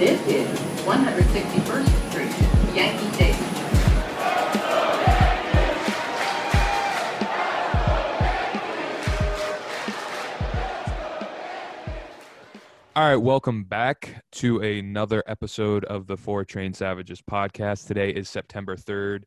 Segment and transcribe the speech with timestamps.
[0.00, 0.48] This is
[0.86, 3.44] 161st Street, Yankee Stadium.
[12.96, 17.86] All right, welcome back to another episode of the Four Train Savages podcast.
[17.86, 19.24] Today is September 3rd,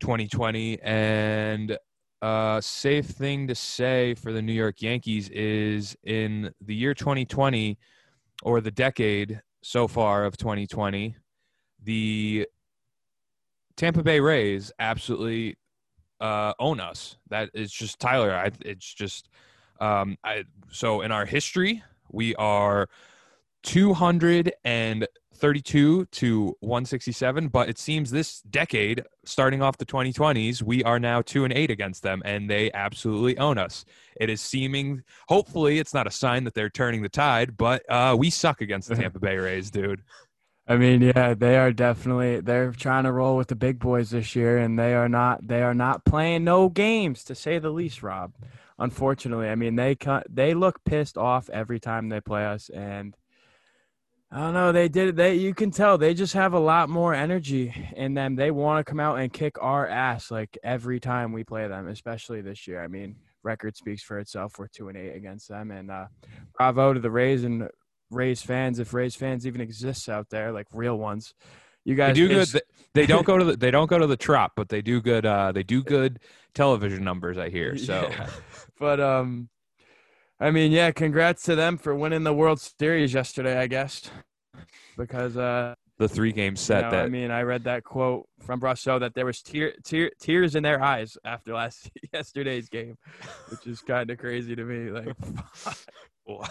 [0.00, 1.78] 2020, and
[2.22, 7.78] a safe thing to say for the New York Yankees is in the year 2020
[8.42, 11.16] or the decade so far of 2020,
[11.82, 12.46] the
[13.76, 15.56] Tampa Bay Rays absolutely
[16.20, 17.16] uh, own us.
[17.30, 18.34] That is just Tyler.
[18.34, 19.28] I, it's just
[19.80, 22.88] um, I, so in our history we are
[23.62, 31.22] 232 to 167, but it seems this decade, starting off the 2020s, we are now
[31.22, 33.84] 2 and 8 against them, and they absolutely own us.
[34.20, 38.16] It is seeming, hopefully, it's not a sign that they're turning the tide, but uh,
[38.18, 40.02] we suck against the Tampa Bay Rays, dude.
[40.66, 44.36] I mean, yeah, they are definitely they're trying to roll with the big boys this
[44.36, 48.04] year, and they are not they are not playing no games to say the least,
[48.04, 48.32] Rob
[48.82, 49.48] unfortunately.
[49.48, 49.96] I mean, they
[50.28, 53.16] they look pissed off every time they play us, and
[54.34, 54.72] I don't know.
[54.72, 55.14] They did.
[55.14, 58.34] They you can tell they just have a lot more energy in them.
[58.34, 61.86] They want to come out and kick our ass like every time we play them,
[61.88, 62.82] especially this year.
[62.82, 64.58] I mean, record speaks for itself.
[64.58, 66.06] We're two and eight against them, and uh,
[66.56, 67.68] bravo to the Rays and
[68.10, 71.34] Rays fans, if Rays fans even exists out there, like real ones.
[71.84, 72.62] You guys they do good.
[72.94, 75.26] They don't go to the they don't go to the trop, but they do good.
[75.26, 76.20] Uh, they do good
[76.54, 77.36] television numbers.
[77.36, 78.08] I hear so.
[78.10, 78.30] Yeah.
[78.78, 79.50] But um,
[80.42, 83.58] I mean, yeah, congrats to them for winning the World Series yesterday.
[83.58, 84.10] I guess
[84.96, 86.78] because uh, the three game set.
[86.78, 89.72] You know, that I mean, I read that quote from Brosseau that there was tear,
[89.84, 92.96] tear, tears in their eyes after last yesterday's game,
[93.48, 94.90] which is kind of crazy to me.
[94.90, 95.14] Like,
[96.24, 96.50] what?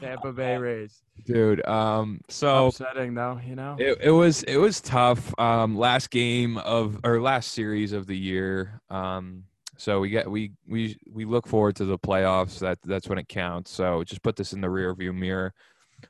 [0.00, 1.66] Tampa Bay Rays, dude.
[1.66, 3.76] Um, so upsetting though, you know.
[3.78, 5.32] It, it was it was tough.
[5.38, 8.82] Um, last game of or last series of the year.
[8.90, 9.44] Um,
[9.76, 12.58] so we get we we we look forward to the playoffs.
[12.58, 13.70] That that's when it counts.
[13.70, 15.52] So just put this in the rear view mirror.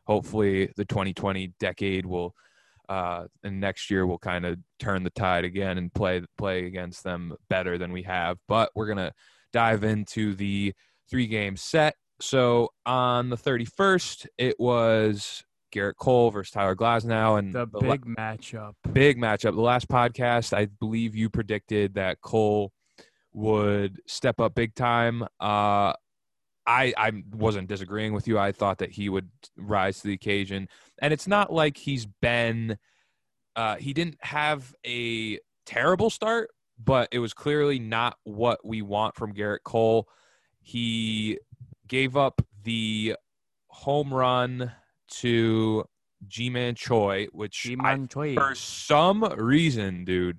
[0.06, 2.34] Hopefully, the 2020 decade will,
[2.88, 7.04] uh, and next year will kind of turn the tide again and play play against
[7.04, 8.38] them better than we have.
[8.48, 9.12] But we're gonna
[9.52, 10.74] dive into the
[11.10, 11.94] three game set.
[12.20, 15.44] So on the 31st, it was
[15.74, 18.72] Gerrit Cole versus Tyler Glasnow, and the, the big la- matchup.
[18.92, 19.54] Big matchup.
[19.54, 22.72] The last podcast, I believe you predicted that Cole
[23.36, 25.22] would step up big time.
[25.38, 25.92] Uh,
[26.66, 28.38] I I wasn't disagreeing with you.
[28.38, 30.68] I thought that he would rise to the occasion,
[31.00, 32.78] and it's not like he's been.
[33.54, 36.50] Uh, he didn't have a terrible start,
[36.82, 40.08] but it was clearly not what we want from Gerrit Cole.
[40.60, 41.38] He
[41.86, 43.16] gave up the
[43.68, 44.72] home run
[45.08, 45.84] to
[46.26, 48.34] Ji-Man Choi, which I, Choi.
[48.34, 50.38] for some reason, dude,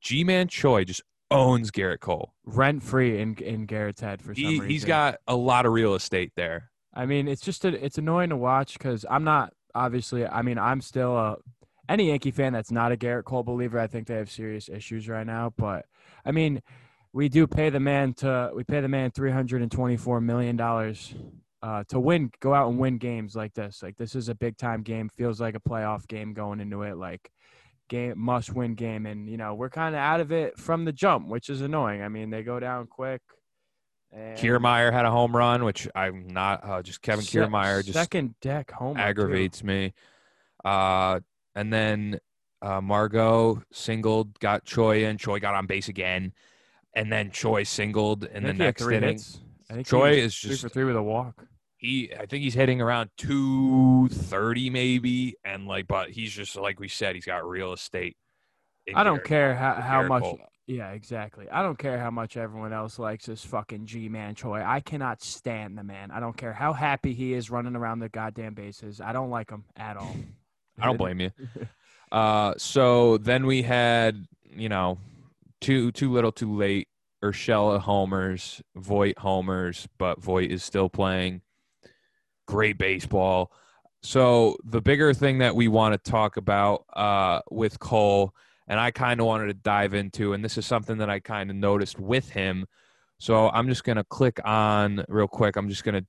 [0.00, 2.32] Ji-Man Choi just owns Gerrit Cole.
[2.44, 4.68] Rent free in in Gerrit's head for some he, reason.
[4.68, 6.70] He's got a lot of real estate there.
[6.94, 10.26] I mean, it's just a, it's annoying to watch because I'm not obviously.
[10.26, 11.36] I mean, I'm still a
[11.88, 13.78] any Yankee fan that's not a Gerrit Cole believer.
[13.78, 15.52] I think they have serious issues right now.
[15.56, 15.86] But
[16.24, 16.62] I mean,
[17.12, 20.20] we do pay the man to we pay the man three hundred and twenty four
[20.20, 21.14] million dollars
[21.62, 23.82] uh, to win, go out and win games like this.
[23.82, 25.08] Like this is a big time game.
[25.08, 26.96] Feels like a playoff game going into it.
[26.96, 27.30] Like
[27.88, 30.92] game must win game and you know we're kind of out of it from the
[30.92, 32.02] jump which is annoying.
[32.02, 33.22] I mean they go down quick
[34.12, 37.94] and Kiermaier had a home run which i'm not uh, just kevin se- Kiermaier just
[37.94, 39.66] second deck home aggravates too.
[39.66, 39.94] me.
[40.64, 41.20] Uh,
[41.54, 42.18] and then
[42.62, 46.32] uh, margot singled got choi in choi got on base again
[46.94, 49.20] and then choi singled in the next inning
[49.84, 51.46] choi is just three for three with a walk
[51.78, 56.88] he I think he's hitting around 230 maybe and like but he's just like we
[56.88, 58.16] said he's got real estate.
[58.94, 60.24] I don't care how, how much
[60.66, 61.48] yeah, exactly.
[61.50, 64.62] I don't care how much everyone else likes this fucking Ji-Man Choi.
[64.62, 66.10] I cannot stand the man.
[66.10, 69.00] I don't care how happy he is running around the goddamn bases.
[69.00, 70.14] I don't like him at all.
[70.78, 71.30] I don't blame you.
[72.12, 74.98] uh so then we had, you know,
[75.60, 76.88] too too little too late
[77.22, 81.42] Urshela homers, Voit homers, but Voit is still playing
[82.48, 83.52] great baseball.
[84.02, 88.34] So the bigger thing that we want to talk about uh, with Cole,
[88.66, 91.50] and I kind of wanted to dive into, and this is something that I kind
[91.50, 92.66] of noticed with him.
[93.18, 95.56] So I'm just to click on real quick.
[95.56, 96.06] I'm just to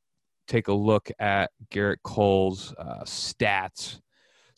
[0.47, 3.99] take a look at Gerrit Cole's uh, stats.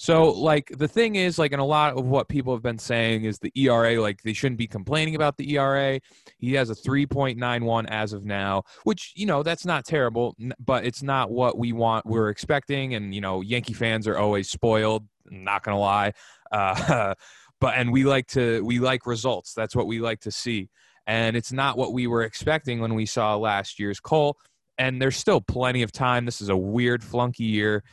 [0.01, 3.25] So, like, the thing is, like, and a lot of what people have been saying
[3.25, 6.00] is the ERA, like, they shouldn't be complaining about the ERA.
[6.39, 11.03] He has a 3.91 as of now, which, you know, that's not terrible, but it's
[11.03, 12.95] not what we want, we're expecting.
[12.95, 16.13] And, you know, Yankee fans are always spoiled, not going to lie.
[16.51, 17.13] Uh,
[17.62, 19.53] but, and we like to, we like results.
[19.53, 20.68] That's what we like to see.
[21.07, 24.38] And it's not what we were expecting when we saw last year's Cole.
[24.77, 26.25] And there's still plenty of time.
[26.25, 27.83] This is a weird, flunky year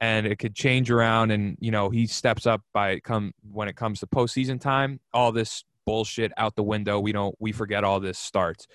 [0.00, 3.76] and it could change around and you know he steps up by come when it
[3.76, 8.00] comes to postseason time all this bullshit out the window we don't we forget all
[8.00, 8.66] this starts.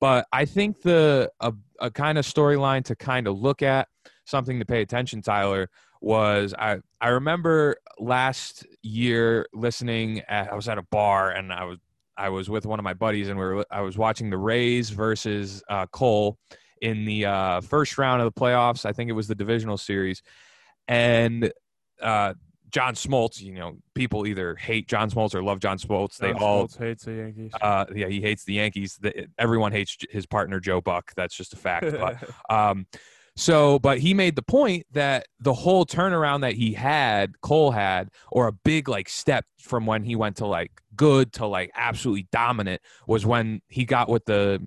[0.00, 3.88] But i think the a, a kind of storyline to kind of look at
[4.24, 5.68] something to pay attention tyler
[6.00, 11.64] was i i remember last year listening at, i was at a bar and i
[11.64, 11.78] was
[12.16, 14.90] i was with one of my buddies and we were i was watching the rays
[14.90, 16.36] versus uh, cole
[16.82, 18.84] in the uh, first round of the playoffs.
[18.84, 20.22] I think it was the divisional series
[20.88, 21.52] and
[22.00, 22.34] uh,
[22.70, 26.16] John Smoltz, you know, people either hate John Smoltz or love John Smoltz.
[26.16, 27.52] They John all, Smoltz hates the Yankees.
[27.60, 28.98] uh, yeah, he hates the Yankees.
[29.00, 31.12] The, everyone hates his partner Joe Buck.
[31.14, 31.92] That's just a fact.
[31.92, 32.16] But
[32.50, 32.86] um,
[33.36, 38.08] so, but he made the point that the whole turnaround that he had, Cole had,
[38.30, 42.26] or a big like step from when he went to like good to like absolutely
[42.32, 44.66] dominant was when he got with the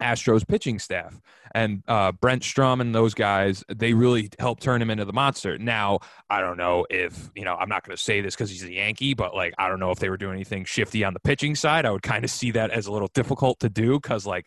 [0.00, 1.20] Astros pitching staff
[1.52, 3.64] and uh, Brent Strom and those guys.
[3.68, 5.58] They really helped turn him into the monster.
[5.58, 6.00] Now,
[6.30, 7.54] I don't know if you know.
[7.54, 9.90] I'm not going to say this because he's a Yankee, but like I don't know
[9.90, 11.86] if they were doing anything shifty on the pitching side.
[11.86, 14.46] I would kind of see that as a little difficult to do because like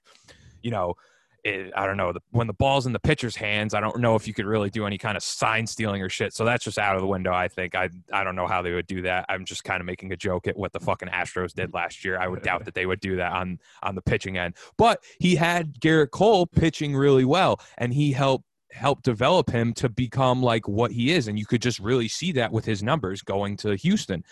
[0.62, 0.96] you know
[1.44, 2.14] it, I don't know.
[2.14, 4.70] The, when the ball's in the pitcher's hands, I don't know if you could really
[4.70, 6.34] do any kind of sign stealing or shit.
[6.34, 7.34] So that's just out of the window.
[7.34, 9.26] I think I I don't know how they would do that.
[9.30, 12.20] I'm just kind of making a joke at what the fucking Astros did last year.
[12.20, 14.56] I would doubt that they would do that on on the pitching end.
[14.78, 19.90] But he had Garrett Cole pitching really well, and he helped help develop him to
[19.90, 23.22] become like what he is and you could just really see that with his numbers
[23.22, 24.24] going to Houston.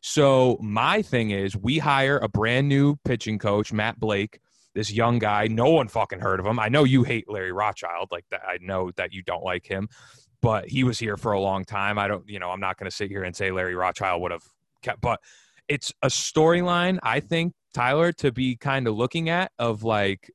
[0.00, 4.40] So my thing is we hire a brand new pitching coach, Matt Blake,
[4.76, 5.48] this young guy.
[5.48, 6.60] No one fucking heard of him.
[6.60, 8.08] I know you hate Larry Rothschild.
[8.12, 9.88] Like that, I know that you don't like him,
[10.42, 11.98] but he was here for a long time.
[11.98, 14.30] I don't, you know, I'm not going to sit here and say Larry Rothschild would
[14.30, 14.44] have
[14.82, 15.18] kept, but
[15.66, 20.30] it's a storyline I think Tyler to be kind of looking at of like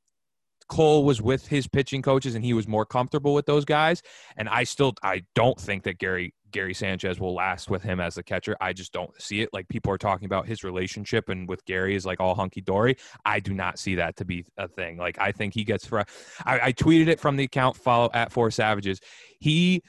[0.68, 4.02] Cole was with his pitching coaches and he was more comfortable with those guys.
[4.38, 8.16] And I still I don't think that Gary Gary Sanchez will last with him as
[8.16, 8.56] the catcher.
[8.62, 9.50] I just don't see it.
[9.54, 12.98] Like people are talking about his relationship and with Gary is like all hunky dory.
[13.26, 14.98] I do not see that to be a thing.
[14.98, 18.32] Like I think he gets for I, I tweeted it from the account follow at
[18.32, 19.00] four savages.
[19.40, 19.82] He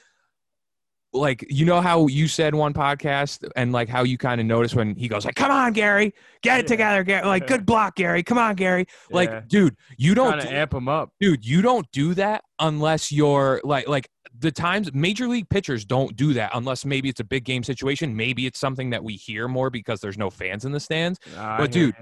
[1.15, 4.73] like you know how you said one podcast and like how you kind of notice
[4.73, 6.11] when he goes like come on gary
[6.41, 6.67] get it Yeah.
[6.67, 9.15] together gary like good block gary come on gary Yeah.
[9.15, 11.11] like dude you don't to amp him up.
[11.19, 14.09] dude you don't do that unless you're like like
[14.43, 18.15] the times major league pitchers don't do that unless maybe it's a big game situation.
[18.15, 21.17] Maybe it's something that we hear more because there's no fans in the stands.
[21.37, 21.95] I But dude,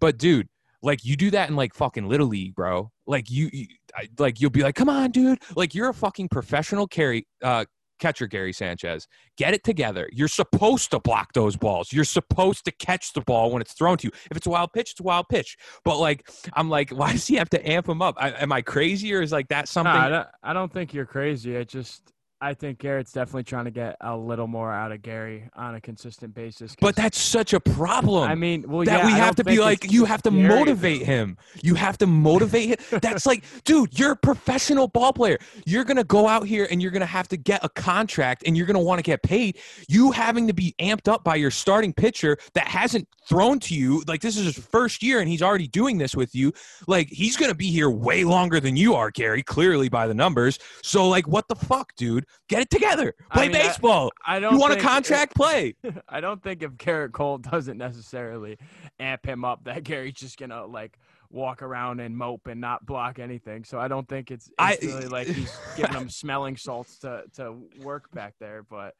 [0.00, 0.48] but dude
[0.82, 2.90] like you do that in like fucking little league bro.
[3.06, 5.38] Like you, you I, like you'll be like come on dude.
[5.56, 7.64] Like you're a fucking professional carry uh
[7.98, 9.06] catcher Gary Sanchez.
[9.36, 10.08] Get it together.
[10.12, 11.92] You're supposed to block those balls.
[11.92, 14.12] You're supposed to catch the ball when it's thrown to you.
[14.30, 15.56] If it's a wild pitch, it's a wild pitch.
[15.84, 18.16] But like, I'm like, why does he have to amp him up?
[18.18, 19.92] I, am I crazy or is like that something?
[19.92, 21.56] Nah, I, don't, I don't think you're crazy.
[21.56, 22.13] I just
[22.44, 25.80] I think Gerrit's definitely trying to get a little more out of Gary on a
[25.80, 26.76] consistent basis.
[26.78, 28.28] but that's such a problem.
[28.28, 31.00] I mean, well, that yeah, we have to be like, you have to Gary, motivate
[31.00, 31.06] though.
[31.06, 31.38] him.
[31.62, 32.98] You have to motivate him.
[33.02, 35.38] That's like, dude, you're a professional ball player.
[35.64, 38.42] You're going to go out here and you're going to have to get a contract
[38.46, 39.58] and you're going to want to get paid.
[39.88, 44.02] You having to be amped up by your starting pitcher that hasn't thrown to you.
[44.06, 46.52] Like, this is his first year and he's already doing this with you.
[46.86, 50.14] Like, he's going to be here way longer than you are, Gary, clearly by the
[50.14, 50.58] numbers.
[50.82, 52.26] So, like, what the fuck, dude?
[52.48, 53.14] Get it together.
[53.30, 54.10] I Play mean, baseball.
[54.26, 54.54] I don't.
[54.54, 55.34] You want a contract?
[55.34, 55.76] Play.
[56.08, 58.58] I don't think if Gerrit Cole doesn't necessarily
[58.98, 60.98] amp him up, that Gary's just gonna like
[61.30, 63.64] walk around and mope and not block anything.
[63.64, 67.62] So I don't think it's, it's really like he's giving him smelling salts to to
[67.82, 68.62] work back there.
[68.62, 68.94] But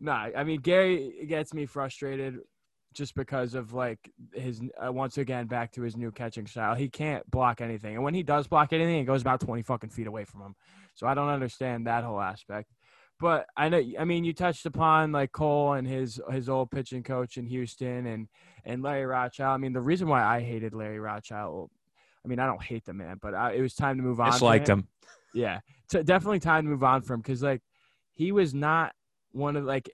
[0.00, 2.40] nah, I mean Gary gets me frustrated
[2.92, 6.74] just because of like his uh, once again back to his new catching style.
[6.74, 9.90] He can't block anything, and when he does block anything, it goes about twenty fucking
[9.90, 10.54] feet away from him.
[10.94, 12.72] So I don't understand that whole aspect.
[13.20, 17.02] But I know, I mean, you touched upon like Cole and his his old pitching
[17.02, 18.28] coach in Houston and
[18.64, 19.54] and Larry Rothschild.
[19.54, 21.70] I mean, the reason why I hated Larry Rothschild,
[22.24, 24.28] I mean, I don't hate the man, but I, it was time to move on.
[24.28, 24.88] Just for liked him.
[25.34, 27.60] Yeah, t- definitely time to move on from him because like
[28.14, 28.94] he was not
[29.32, 29.90] one of like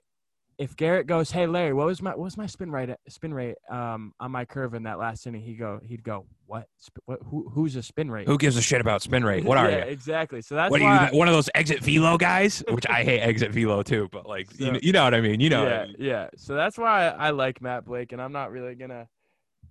[0.57, 3.55] if Gerrit goes, "Hey Larry, what was my what was my spin rate spin rate
[3.69, 6.65] um on my curve in that last inning?" He go he'd go, "What?
[6.81, 9.43] Sp- what who who's a spin rate?" Who gives a shit about spin rate?
[9.45, 9.91] What are yeah, you?
[9.91, 10.41] Exactly.
[10.41, 11.09] So that's What are why.
[11.11, 11.17] you?
[11.17, 12.63] One of those exit velo guys?
[12.69, 15.21] Which I hate exit velo too, but like you, So- know, you know what I
[15.21, 15.39] mean.
[15.39, 15.63] You know.
[15.63, 15.95] what I yeah, mean.
[15.99, 16.27] yeah.
[16.37, 19.07] So that's why I like Matt Blake, and I'm not really gonna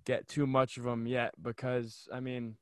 [0.05, 2.57] get too much of him yet because I mean,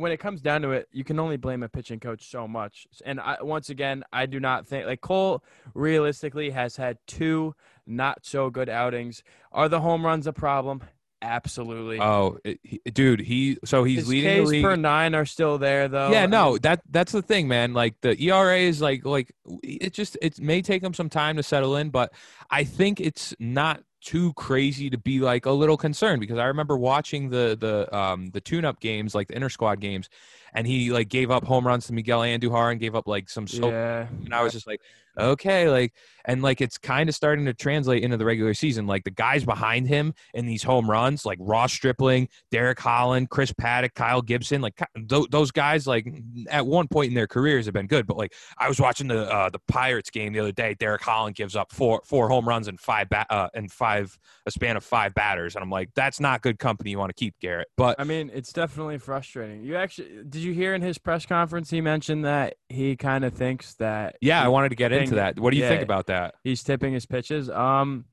[0.00, 2.86] when it comes down to it, you can only blame a pitching coach so much.
[3.04, 7.54] And I, once again, I do not think like Cole realistically has had two
[7.86, 9.22] not so good outings.
[9.52, 10.82] Are the home runs a problem?
[11.22, 12.00] Absolutely.
[12.00, 14.64] Oh, it, he, dude, he so he's His leading the Ks league.
[14.64, 16.10] per nine are still there though.
[16.10, 17.74] yeah, no, that that's the thing, man.
[17.74, 19.30] Like the ERA is like like
[19.62, 22.12] it just it may take him some time to settle in, but
[22.50, 26.76] I think it's not too crazy to be like a little concerned because I remember
[26.76, 30.08] watching the the um the tune up games, like the inter squad games,
[30.54, 33.46] and he like gave up home runs to Miguel Andujar and gave up like some
[33.46, 34.06] so yeah.
[34.24, 34.80] and I was just like,
[35.18, 38.86] okay, like, and like it's kind of starting to translate into the regular season.
[38.86, 43.52] Like the guys behind him in these home runs, like Ross Stripling, Derek Holland, Chris
[43.52, 44.74] Paddack, Kyle Gibson, like
[45.08, 46.06] th- those guys, like
[46.50, 48.06] at one point in their careers have been good.
[48.06, 50.74] But like I was watching the uh, the Pirates game the other day.
[50.74, 54.16] Derek Holland gives up four four home runs and five bat uh, and five
[54.46, 57.18] a span of five batters, and I'm like, that's not good company you want to
[57.18, 57.64] keep, Gerrit.
[57.76, 59.64] But I mean, it's definitely frustrating.
[59.64, 63.34] You actually did you hear in his press conference he mentioned that he kind of
[63.34, 65.38] thinks that yeah, I wanted to get into that.
[65.38, 66.34] What do you think about that?
[66.42, 67.50] he's tipping his pitches.
[67.50, 68.06] Um,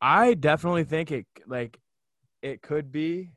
[0.00, 1.78] I definitely think it like
[2.42, 3.30] it could be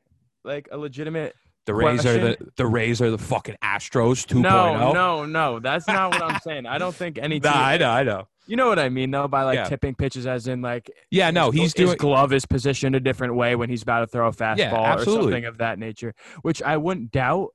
[0.44, 1.34] like a legitimate.
[1.66, 4.42] The Rays are the the Rays are the fucking Astros 2.0.
[4.42, 5.58] No, no, no.
[5.58, 6.66] That's not what I'm saying.
[6.66, 7.40] I don't think any.
[7.42, 8.28] Nah, I know, I know.
[8.46, 9.64] You know what I mean, though, by like Yeah.
[9.64, 11.96] tipping pitches, as in like Yeah, no, his- he's his doing.
[11.98, 15.44] glove is positioned a different way when he's about to throw a fastball or something
[15.44, 17.48] of that nature, which I wouldn't doubt.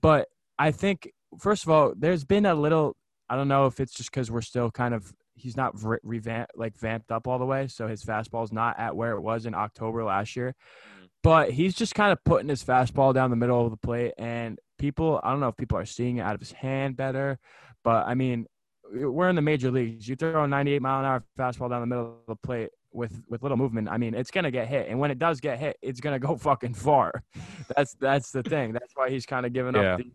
[0.00, 0.28] But
[0.58, 2.96] I think first of all, there's been a little.
[3.30, 6.52] I don't know if it's just because we're still kind of he's not re- revamped
[6.56, 9.54] like vamped up all the way, so his fastball's not at where it was in
[9.54, 10.54] October last year.
[10.96, 11.06] Mm-hmm.
[11.22, 14.58] But he's just kind of putting his fastball down the middle of the plate, and
[14.78, 15.20] people.
[15.22, 17.38] I don't know if people are seeing it out of his hand better,
[17.84, 18.46] but I mean,
[18.92, 20.08] we're in the major leagues.
[20.08, 23.22] You throw a 98 mile an hour fastball down the middle of the plate with
[23.28, 23.88] with little movement.
[23.88, 26.36] I mean, it's gonna get hit, and when it does get hit, it's gonna go
[26.48, 27.22] fucking far.
[27.76, 28.72] That's that's the thing.
[28.72, 29.94] That's why he's kind of giving Yeah.
[29.94, 30.10] up the,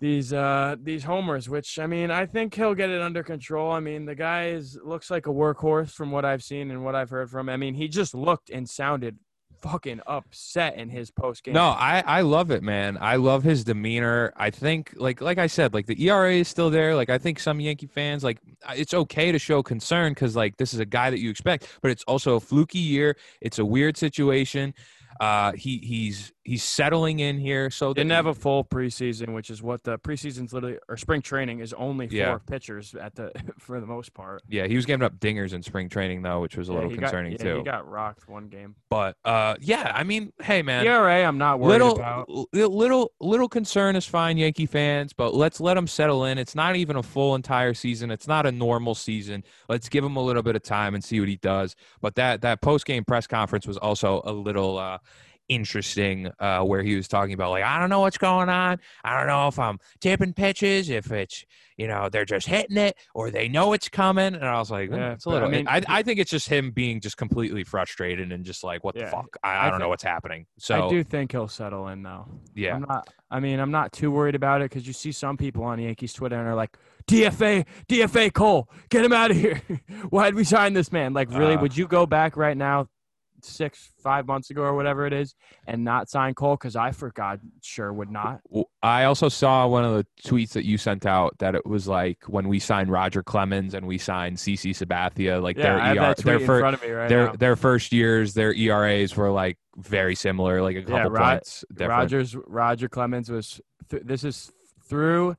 [0.00, 1.48] these uh these homers.
[1.48, 3.72] Which I mean, I think he'll get it under control.
[3.72, 6.94] I mean, the guy is looks like a workhorse from what I've seen and what
[6.94, 7.48] I've heard from.
[7.48, 7.52] him.
[7.52, 9.18] I mean, he just looked and sounded
[9.60, 11.54] fucking upset in his post game.
[11.54, 12.98] No, I I love it, man.
[13.00, 14.32] I love his demeanor.
[14.36, 16.94] I think like like I said, like the ERA is still there.
[16.94, 18.38] Like I think some Yankee fans like
[18.74, 21.90] it's okay to show concern because like this is a guy that you expect, but
[21.90, 23.16] it's also a fluky year.
[23.40, 24.74] It's a weird situation.
[25.20, 27.70] Uh, he he's he's settling in here.
[27.70, 31.58] So Didn't have a full preseason, which is what the preseason's literally or spring training
[31.60, 32.38] is only for Yeah.
[32.46, 34.42] pitchers at the for the most part.
[34.48, 36.96] yeah, he was giving up dingers in spring training though, which was a Yeah, little
[36.96, 37.58] concerning got, yeah, too.
[37.58, 38.74] He got rocked one game.
[38.90, 42.28] but uh, yeah, I mean, hey man, ERA, I'm not worried little about.
[42.30, 46.54] li- little little concern is fine yankee fans but let's let them settle in it's
[46.54, 50.22] not even a full entire season it's not a normal season let's give him a
[50.22, 53.66] little bit of time and see what he does but that that post-game press conference
[53.66, 54.98] was also a little uh
[55.48, 59.16] interesting uh where he was talking about like i don't know what's going on i
[59.16, 61.44] don't know if i'm tipping pitches if it's
[61.76, 64.90] you know they're just hitting it or they know it's coming and i was like
[64.90, 67.00] Yeah, yeah, it's a I little I, mean, I, I think it's just him being
[67.00, 69.88] just completely frustrated and just like what Yeah, the fuck i, I, I don't know
[69.88, 72.26] what's happening so I do think he'll settle in though.
[72.54, 73.08] yeah I'm not.
[73.30, 76.14] I mean, I'm not too worried about it because you see some people on Yankees
[76.14, 79.60] Twitter and are like, "DFA, DFA Cole, get him out of here.
[80.08, 81.12] Why'd we sign this man?
[81.12, 81.54] Like, really?
[81.54, 81.60] Uh.
[81.60, 82.88] would you go back right now,
[83.42, 85.34] six, five months ago or whatever it is,
[85.66, 86.56] and not sign Cole?
[86.56, 88.40] Because I, for God, sure would not.
[88.82, 92.18] I also saw one of the tweets that you sent out that it was like
[92.26, 96.38] when we signed Roger Clemens and we signed CC Sabathia, like Yeah, their ER, their
[96.38, 100.14] in first front of me right their their first years, their ERAs were like very
[100.14, 101.90] similar, like a couple Yeah, Ro- points different.
[101.90, 104.50] Rogers Roger Clemens was th- this is
[104.84, 105.36] through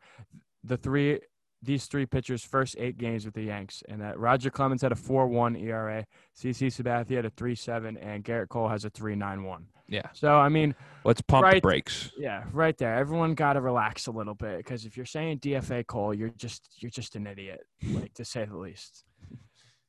[0.63, 1.20] the three
[1.61, 4.95] these three pitchers' first eight games with the Yanks, and that Roger Clemens had a
[4.95, 6.05] four one ERA,
[6.37, 9.63] CC Sabathia had a three seven, and Gerrit Cole has a 3-9-1.
[9.91, 11.61] Yeah, So I mean, let's pump the Right.
[11.63, 12.11] brakes.
[12.17, 12.93] yeah, right there.
[12.95, 16.69] Everyone got to relax a little bit because if you're saying DFA Cole, you're just
[16.81, 17.61] you're just an idiot,
[17.93, 19.03] like to say the least.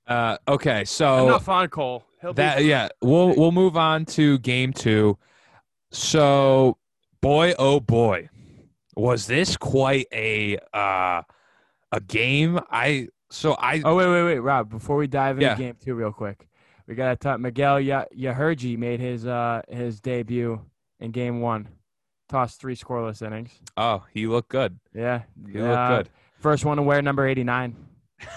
[0.06, 2.04] Uh, okay, so Enough on Cole.
[2.20, 5.16] He'll that yeah, we'll we'll move on to game two.
[5.92, 6.78] So,
[7.20, 8.28] boy, oh boy,
[8.96, 11.22] was this quite a uh,
[11.92, 12.58] a game?
[12.70, 14.70] I so I Oh wait, wait, wait, Rob.
[14.70, 15.56] Before we dive into Yeah.
[15.56, 16.48] game two, real quick,
[16.86, 17.40] we gotta talk.
[17.40, 20.60] Miguel Ya- Yajure made his uh his debut
[20.98, 21.68] in game one.
[22.28, 23.50] Tossed three scoreless innings.
[23.76, 24.78] oh he looked good.
[24.94, 26.10] Yeah, He looked uh, good.
[26.38, 27.74] First one to wear number eighty nine.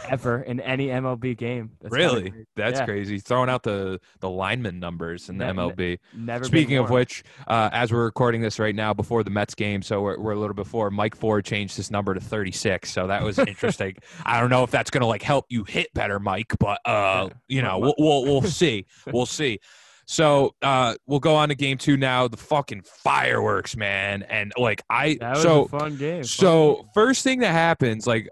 [0.08, 1.72] Ever in any MLB game.
[1.82, 2.30] That's really?
[2.32, 2.46] crazy.
[2.56, 2.86] That's Yeah.
[2.86, 3.20] crazy.
[3.20, 6.00] Throwing out the the lineman numbers in the Ne- ne- MLB.
[6.16, 6.46] Never.
[6.46, 10.02] Speaking of which, uh, as we're recording this right now before the Mets game, so
[10.02, 12.92] we're, we're a little before, Mike Ford changed his number to 36.
[12.92, 13.96] So that was interesting.
[14.26, 17.30] I don't know if that's going to like help you hit better, Mike, but uh,
[17.48, 18.86] you know, we'll, we'll, we'll see.
[19.12, 19.60] We'll see.
[20.06, 22.28] So uh, we'll go on to game two now.
[22.28, 24.24] The fucking fireworks, man.
[24.24, 26.18] And like, I, that was so a fun game.
[26.18, 26.86] fun so game.
[26.94, 28.28] first thing that happens, like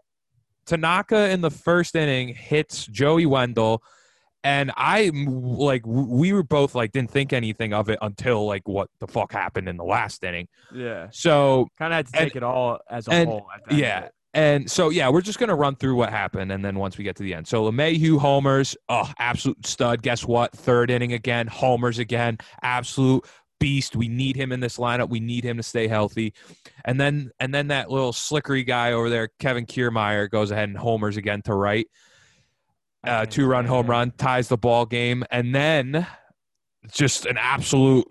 [0.72, 3.84] Tanaka in the first inning hits Joey Wendle,
[4.42, 8.90] and I like we were both like didn't think anything of it until like what
[9.02, 10.48] the fuck happened in the last inning.
[10.74, 13.48] yeah, So kind of had to and- take it all as a and- whole.
[13.54, 14.08] At that yeah.
[14.34, 17.18] And so yeah, we're just gonna run through what happened, and then once we get
[17.18, 20.02] to the end, so LeMahieu homers, oh, absolute stud.
[20.02, 20.54] Guess what?
[20.54, 23.26] Third inning again, homers again, absolute
[23.62, 23.96] beast.
[23.96, 25.10] We need him in this lineup.
[25.10, 26.34] We need him to stay healthy.
[26.84, 30.78] And then and then that little slickery guy over there, Kevin Kiermaier, goes ahead and
[30.78, 31.88] homers again to right.
[33.04, 36.06] Uh, two run home run ties the ball game, and then
[36.92, 38.06] just an absolute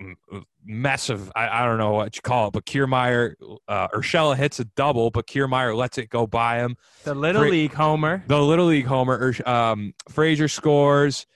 [0.64, 3.34] mess of I, I don't know what you call it, but Kiermaier
[3.68, 6.76] uh, Urshela hits a double, but Kiermaier lets it go by him.
[7.04, 8.24] The little Fra- league homer.
[8.26, 11.26] The little league homer, um, Frazier scores,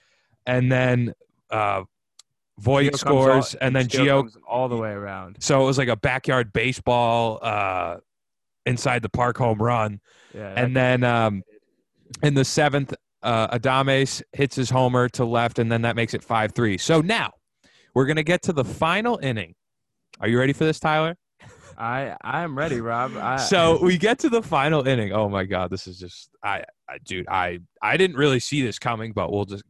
[0.45, 1.13] and then
[1.49, 1.83] uh,
[2.59, 5.37] Voit scores, all- and then comes all the way around.
[5.39, 7.97] So it was like a backyard baseball uh,
[8.65, 9.99] inside the park home run,
[10.33, 11.43] Yeah, and then um,
[12.23, 12.93] in the seventh,
[13.23, 16.77] uh, Adames hits his homer to left, and then that makes it five three.
[16.77, 17.31] So now
[17.93, 19.55] we're gonna get to the final inning.
[20.21, 21.17] Are you ready for this, Tyler?
[21.77, 23.17] I I am ready, Rob.
[23.17, 25.11] I, so we get to the final inning.
[25.11, 28.79] Oh my god, this is just I, I dude, I I didn't really see this
[28.79, 29.63] coming, but we'll just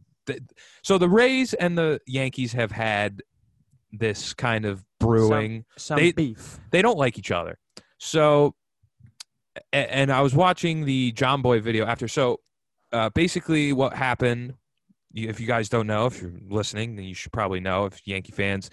[0.83, 3.21] so the Rays and the Yankees have had
[3.91, 5.65] this kind of brewing.
[5.77, 6.59] some they- beef.
[6.71, 7.57] They don't like each other.
[7.97, 8.55] So
[9.73, 12.07] a- and I was watching the Jomboy video after.
[12.07, 12.41] So
[12.91, 14.55] uh, basically, what happened?
[15.13, 18.33] If you guys don't know, if you're listening, then you should probably know if Yankee
[18.33, 18.69] fans.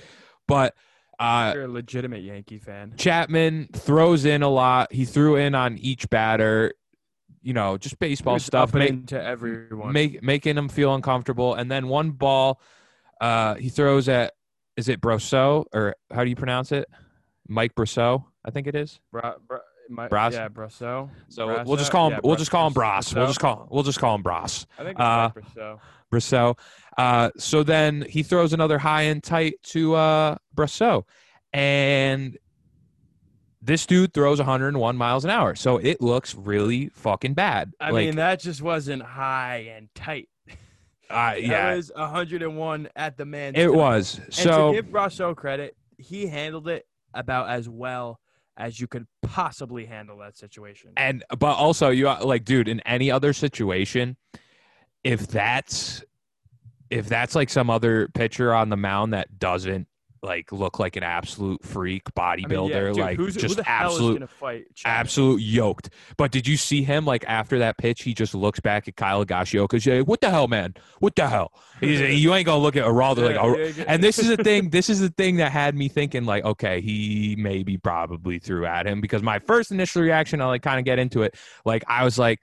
[0.49, 0.75] But
[1.21, 2.95] uh, You're a legitimate Yankee fan.
[2.97, 4.93] Chapman throws in a lot.
[4.93, 6.75] He threw in on each batter,
[7.43, 9.93] you know, just baseball stuff, make, into everyone.
[9.93, 11.55] make, making him feel uncomfortable.
[11.55, 12.61] And then one ball,
[13.21, 14.35] uh, he throws at,
[14.77, 16.89] is it Brosseau or how do you pronounce it?
[17.49, 19.01] Mike Brosseau, I think it is.
[19.11, 19.59] Bra, bra,
[19.89, 20.33] my, Bras?
[20.33, 21.11] Yeah, Brasso.
[21.29, 22.13] So we'll just call him.
[22.15, 23.21] Yeah, we'll just call him Bras- Bros.
[23.21, 23.69] We'll just call.
[23.71, 24.67] We'll just call him Bros.
[24.79, 25.77] I think it's uh,
[26.11, 26.59] Brasso.
[26.97, 30.37] Uh, so then he throws another high and tight to uh,
[31.53, 32.39] and
[33.63, 35.55] this dude throws 101 miles an hour.
[35.55, 37.73] So it looks really fucking bad.
[37.81, 40.29] I like, mean, that just wasn't high and tight.
[41.09, 43.55] uh, yeah, was 101 at the man.
[43.55, 44.19] it was.
[44.19, 48.19] And So to give Brasso credit, he handled it about as well
[48.57, 50.91] as you could possibly handle that situation.
[50.97, 54.17] and but also you like, dude, in any other situation,
[55.05, 56.05] if that's
[56.91, 59.87] if that's like some other pitcher on the mound that doesn't
[60.23, 63.63] like look like an absolute freak I mean, yeah, bodybuilder, dude, like who's, just who
[63.63, 64.75] the hell absolute is gonna fight?
[64.75, 65.01] Chapman?
[65.01, 65.91] absolute yoked.
[66.17, 68.03] But did you see him like after that pitch?
[68.03, 70.75] He just looks back at Kyle Gashio because like, what the hell, man?
[71.01, 71.53] What the hell?
[71.81, 73.35] He's, you ain't gonna look at Araldo like.
[73.35, 73.85] Yeah, "Ar-" yeah.
[73.89, 74.71] And this is the thing.
[74.71, 78.87] This is the thing that had me thinking like, okay, he maybe probably threw at
[78.87, 81.35] him because my first initial reaction, I'll like kind of get into it.
[81.65, 82.41] Like I was like,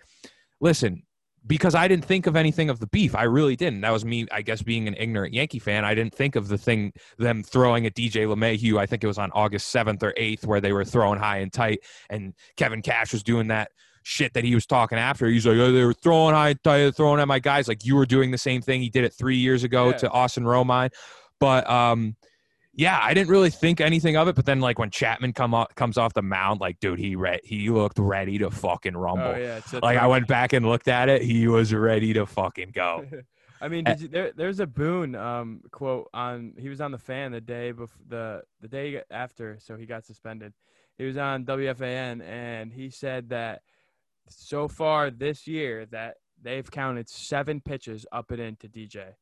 [0.60, 1.04] listen.
[1.48, 3.82] Because I didn't think of anything of the beef, I really didn't.
[3.82, 5.86] That was me, I guess, being an ignorant Yankee fan.
[5.86, 8.78] I didn't think of the thing them throwing at DJ LeMahieu.
[8.78, 11.52] I think it was on August seventh or eighth where they were throwing high and
[11.52, 13.72] tight, and Kevin Cash was doing that
[14.04, 15.28] shit that he was talking after.
[15.28, 17.68] He's like, oh, they were throwing high and tight, throwing at my guys.
[17.68, 18.82] Like you were doing the same thing.
[18.82, 19.98] He did it three years ago Yeah.
[19.98, 20.92] to Austin Romine,
[21.40, 22.16] but um,
[22.80, 24.36] yeah, I didn't really think anything of it.
[24.36, 27.42] But then, like when Chapman come off, comes off the mound, like dude, he re-
[27.44, 29.34] he looked ready to fucking rumble.
[29.36, 32.72] Oh yeah, Like I went back and looked at it, he was ready to fucking
[32.72, 33.06] go.
[33.62, 36.54] I mean, did you, there, there's a Boone um, quote on.
[36.58, 40.06] He was on the fan the day before the the day after, so he got
[40.06, 40.54] suspended.
[40.98, 43.62] He was on WFAN, and he said that
[44.30, 49.16] so far this year that they've counted seven pitches up and in to DJ.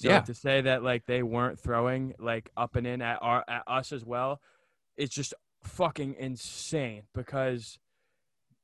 [0.00, 0.20] So Yeah.
[0.20, 3.90] to say that like they weren't throwing like up and in at our at us
[3.92, 4.40] as well,
[4.96, 5.34] it's just
[5.64, 7.78] fucking insane because.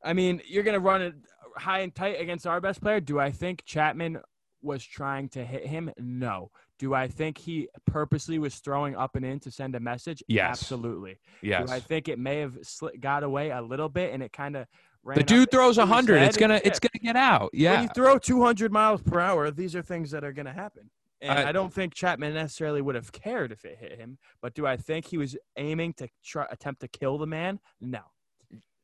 [0.06, 1.14] I mean, you're gonna run it
[1.56, 3.00] high and tight against our best player.
[3.00, 4.18] Do I think Chapman
[4.60, 5.90] was trying to hit him?
[5.98, 6.50] No.
[6.78, 10.22] Do I think he purposely was throwing up and in to send a message?
[10.28, 10.50] Yes.
[10.60, 11.18] Absolutely.
[11.40, 11.66] Yes.
[11.68, 14.56] Do I think it may have sli- got away a little bit and it kind
[14.56, 14.66] of
[15.02, 16.20] ran The dude throws to hundred.
[16.22, 17.48] It's gonna it's gonna get out.
[17.54, 20.52] Yeah when you throw 200 miles per hour, these are things that are going to
[20.52, 20.90] happen.
[21.24, 24.18] And I- I, don't think Chapman necessarily would have cared if it hit him.
[24.42, 27.60] But do I think he was aiming to try attempt to kill the man?
[27.80, 28.00] No.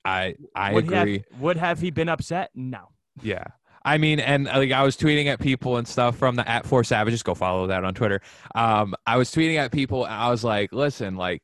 [0.05, 1.25] I I would agree.
[1.31, 2.51] Have, would have he been upset?
[2.55, 2.89] No.
[3.23, 3.45] Yeah.
[3.85, 6.85] I mean, and like I was tweeting at people and stuff from the at Four
[6.85, 7.23] Savages.
[7.23, 8.21] Go follow that on Twitter.
[8.55, 11.43] Um, I was tweeting at people and I was like, listen, like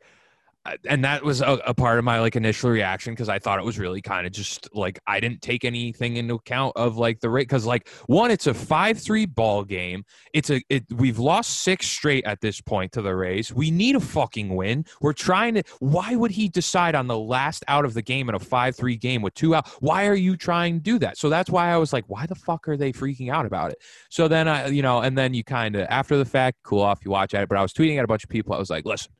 [0.88, 3.64] and that was a, a, part of my like initial reaction because I thought it
[3.64, 7.28] was really kind of just like I didn't take anything into account of like the
[7.28, 10.04] rate because like one it's a five three ball game.
[10.32, 13.52] It's a it we've lost six straight at this point to the Rays.
[13.52, 14.84] We need a fucking win.
[15.00, 18.34] We're trying to why would he decide on the last out of the game in
[18.34, 21.18] a five three game with two out why are you trying to do that?
[21.18, 23.78] So that's why I was like why the fuck are they freaking out about it?
[24.10, 27.00] So then I you know and then you kind of after the fact cool off
[27.04, 28.54] you watch at it but I was tweeting at a bunch of people.
[28.54, 29.12] I was like listen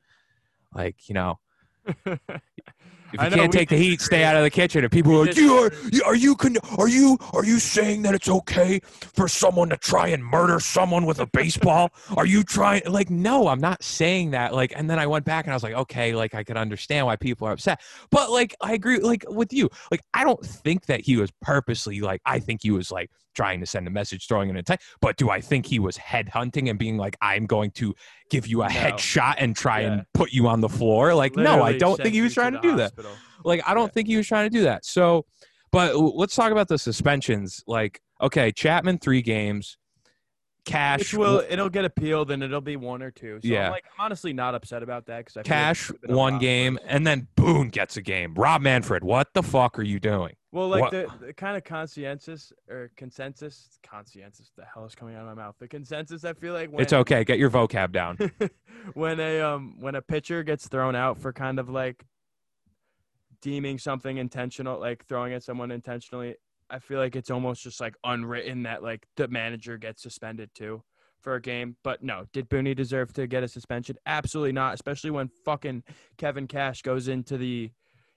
[0.73, 1.39] like, you know,
[3.13, 4.83] if you can't take the heat, stay out of the kitchen.
[4.83, 5.71] And people are like, you are,
[6.05, 6.35] are you
[6.77, 8.79] are you are you saying that it's okay
[9.13, 11.91] for someone to try and murder someone with a baseball?
[12.15, 14.53] are you trying like no, I'm not saying that.
[14.53, 17.05] Like, and then I went back and I was like, okay, like I could understand
[17.05, 17.81] why people are upset.
[18.11, 19.69] But like I agree like with you.
[19.91, 23.59] Like, I don't think that he was purposely like I think he was like trying
[23.59, 24.81] to send a message, throwing an attack.
[24.99, 27.93] But do I think he was head hunting and being like, I'm going to
[28.31, 28.73] give you a no.
[28.73, 29.93] headshot and try yeah.
[29.93, 31.13] and put you on the floor?
[31.13, 33.17] Like, Literally no, I don't think he was trying to, to do hospital.
[33.43, 33.91] Like, I don't yeah.
[33.91, 34.85] think he was trying to do that.
[34.85, 35.25] So,
[35.71, 37.63] but let's talk about the suspensions.
[37.67, 39.77] Like, okay, Chapman three games.
[40.65, 43.39] Cash Which will it'll get appealed and it'll be one or two.
[43.41, 43.67] So yeah.
[43.67, 47.29] I'm like I'm honestly not upset about that because Cash like one game and then
[47.37, 48.33] Boone gets a game.
[48.33, 50.35] Rob Manfred, what the fuck are you doing?
[50.51, 54.51] Well, like the, the, kind of conscientious or consensus, conscientious.
[54.57, 55.55] The hell is coming out of my mouth?
[55.59, 56.25] The consensus.
[56.25, 57.23] I feel like when, it's okay.
[57.23, 58.17] Get your vocab down.
[58.93, 62.03] when a um when a pitcher gets thrown out for kind of like
[63.41, 66.35] deeming something intentional, like throwing at someone intentionally,
[66.69, 70.83] I feel like it's almost just like unwritten that like the manager gets suspended too
[71.19, 71.77] for a game.
[71.83, 73.97] But no, did Booney deserve to get a suspension?
[74.05, 74.73] Absolutely not.
[74.73, 75.83] Especially when fucking
[76.17, 77.71] Kevin Cash goes into the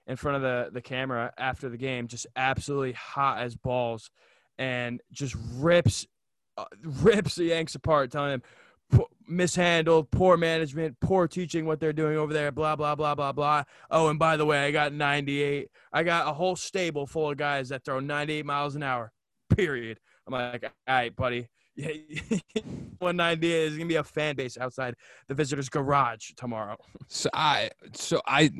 [0.07, 4.09] in front of the the camera after the game, just absolutely hot as balls,
[4.57, 6.05] and just rips
[6.57, 8.43] uh, rips the Yanks apart, telling them
[9.31, 13.63] mishandled, poor management, poor teaching what they're doing over there, blah, blah, blah, blah, blah.
[13.89, 15.69] Oh, and by the way, I got 98.
[15.93, 19.11] I got a whole stable full of guys that throw 98 miles an hour,
[19.55, 19.99] period.
[20.27, 21.47] I'm like, all right, buddy.
[21.77, 24.93] 198 is going to be a fan base outside
[25.27, 26.77] the visitor's garage tomorrow.
[27.07, 28.51] So I, so I,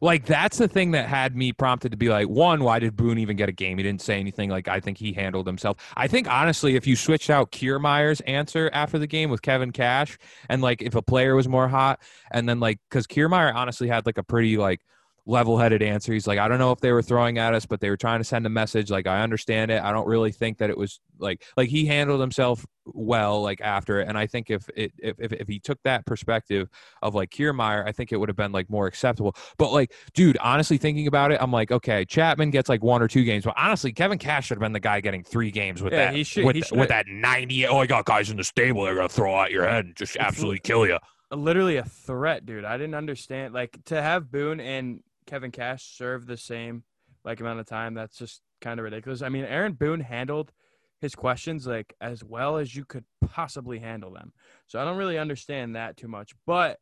[0.00, 3.18] like that's the thing that had me prompted to be like, one, why did Boone
[3.18, 3.78] even get a game?
[3.78, 4.50] He didn't say anything.
[4.50, 5.76] Like I think he handled himself.
[5.96, 10.18] I think honestly, if you switched out Kiermaier's answer after the game with Kevin Cash,
[10.48, 14.06] and like if a player was more hot, and then like because Kiermaier honestly had
[14.06, 14.80] like a pretty like
[15.26, 16.12] level-headed answer.
[16.12, 18.20] He's like, I don't know if they were throwing at us, but they were trying
[18.20, 18.90] to send a message.
[18.90, 19.82] Like, I understand it.
[19.82, 24.00] I don't really think that it was like like he handled himself well like after
[24.00, 24.08] it.
[24.08, 26.68] And I think if it if if, if he took that perspective
[27.02, 29.34] of like Kiermaier, I think it would have been like more acceptable.
[29.56, 33.08] But like, dude, honestly thinking about it, I'm like, okay, Chapman gets like one or
[33.08, 35.92] two games, but honestly, Kevin Cash should have been the guy getting three games with
[35.92, 36.14] yeah, that.
[36.14, 37.66] He should, with, he with that 90.
[37.66, 38.84] Oh, I got guys in the stable.
[38.84, 40.98] They're gonna throw out your head and just absolutely kill you.
[41.30, 42.64] Literally a threat, dude.
[42.64, 46.84] I didn't understand like to have Boone and Kevin Cash serve the same
[47.24, 47.94] like amount of time.
[47.94, 49.22] That's just kind of ridiculous.
[49.22, 50.52] I mean, Aaron Boone handled
[51.00, 54.32] his questions like as well as you could possibly handle them.
[54.66, 56.34] So I don't really understand that too much.
[56.46, 56.78] But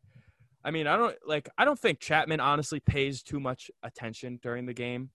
[0.65, 4.67] I mean, I don't like I don't think Chapman honestly pays too much attention during
[4.67, 5.11] the game.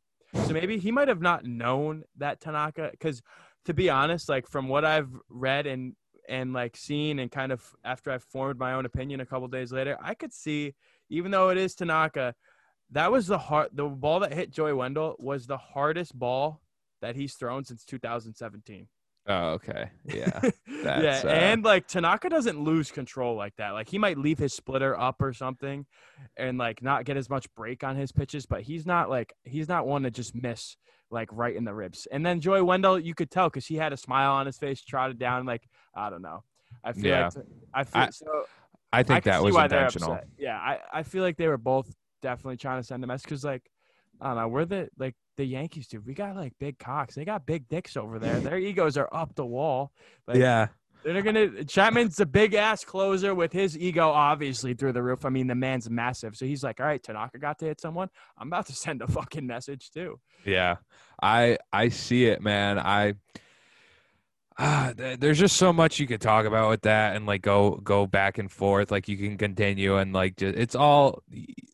[0.46, 3.22] So maybe he might have not known that Tanaka cuz
[3.66, 5.96] to be honest, like from what I've read and
[6.28, 9.72] and like seen and kind of after I've formed my own opinion a couple days
[9.72, 10.74] later, I could see
[11.10, 12.36] even though it is Tanaka,
[12.92, 16.62] that was the hard the ball that hit Joey Wendle was the hardest ball
[17.02, 18.88] that he's thrown since 2017.
[19.30, 19.90] Oh, okay.
[20.06, 20.40] Yeah.
[20.68, 21.22] yeah.
[21.24, 21.28] Uh...
[21.28, 23.72] And like Tanaka doesn't lose control like that.
[23.72, 25.86] Like he might leave his splitter up or something
[26.38, 29.68] and like not get as much break on his pitches, but he's not like he's
[29.68, 30.78] not one to just miss
[31.12, 32.08] like right in the ribs.
[32.12, 34.82] And then Joey Wendle, you could tell because he had a smile on his face,
[34.82, 36.44] trotted down like I don't know.
[36.84, 37.26] I feel yeah.
[37.26, 38.46] like I feel I, so.
[38.94, 40.20] I think I that was intentional.
[40.38, 43.44] Yeah, I, I feel like they were both definitely trying to send a message because
[43.44, 43.70] like
[44.20, 46.02] I don't know, we're the like the Yankees do.
[46.02, 47.16] We got like big cocks.
[47.16, 48.40] They got big dicks over there.
[48.40, 49.92] Their egos are up the wall.
[50.28, 50.68] Like, yeah.
[51.04, 55.26] They're gonna Chapman's a big ass closer with his ego obviously through the roof.
[55.26, 56.36] I mean, the man's massive.
[56.36, 58.10] So he's like, All right, Tanaka got to hit someone.
[58.38, 60.20] I'm about to send a fucking message too.
[60.44, 60.78] Yeah.
[61.22, 62.80] I I see it, man.
[62.80, 63.14] I
[64.58, 68.08] ah, there's just so much you could talk about with that and like go go
[68.08, 71.22] back and forth like you can continue and like just, it's all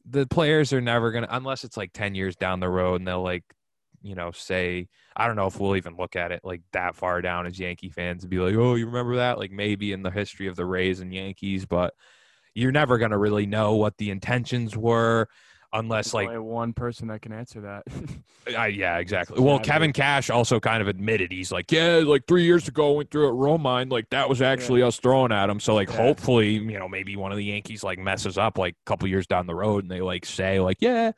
[0.05, 3.23] the players are never gonna unless it's like 10 years down the road and they'll
[3.23, 3.43] like
[4.01, 7.21] you know say i don't know if we'll even look at it like that far
[7.21, 9.39] down as yankee fans and be like oh you remember that?
[9.39, 11.93] Like maybe in the history of the rays and yankees but
[12.53, 15.29] you're never gonna really know what the intentions were
[15.73, 17.83] unless There's like one person that can answer that.
[18.57, 19.41] I, yeah, exactly.
[19.41, 22.97] Well, Kevin Cash also kind of admitted he's like, yeah, like three years ago, I
[22.97, 25.59] went through at Romine, like that was actually us throwing at him.
[25.59, 25.97] So like, Yeah.
[25.97, 29.27] hopefully, you know, maybe one of the Yankees like messes up like a couple years
[29.27, 31.11] down the road, and they like say like, yeah,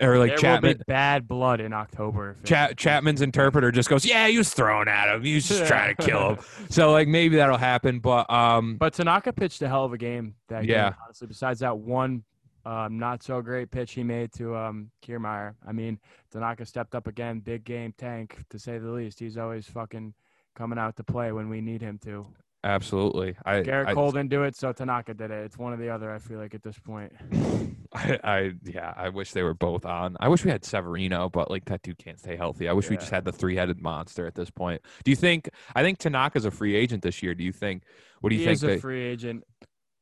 [0.00, 0.82] or like there Chapman.
[0.88, 2.36] bad blood in October.
[2.44, 5.22] Cha- Chapman's interpreter just goes, "Yeah, he was throwing at him.
[5.22, 8.94] He was just trying to kill him." So like maybe that'll happen, but um, But
[8.94, 10.90] Tanaka pitched a hell of a game that Yeah.
[10.90, 11.26] game, honestly.
[11.28, 12.24] Besides that one
[12.66, 15.54] um, not so great pitch he made to um, Kiermaier.
[15.66, 15.98] I mean,
[16.32, 19.18] Tanaka stepped up again, big game tank to say the least.
[19.20, 20.14] He's always fucking
[20.56, 22.26] coming out to play when we need him to.
[22.62, 25.44] absolutely, I, Gerrit I, Cole didn't do it, so Tanaka did it.
[25.44, 26.10] It's one or the other.
[26.10, 27.12] I feel like at this point.
[27.94, 30.16] I, I, yeah, I wish they were both on.
[30.18, 32.68] I wish we had Severino, but like that dude can't stay healthy.
[32.68, 34.82] I wish we just had the three-headed monster at this point.
[35.04, 35.48] Do you think?
[35.76, 37.34] I think Tanaka's a free agent this year.
[37.34, 37.84] Do you think?
[38.20, 38.56] What do you he think?
[38.56, 39.44] is a they- free agent.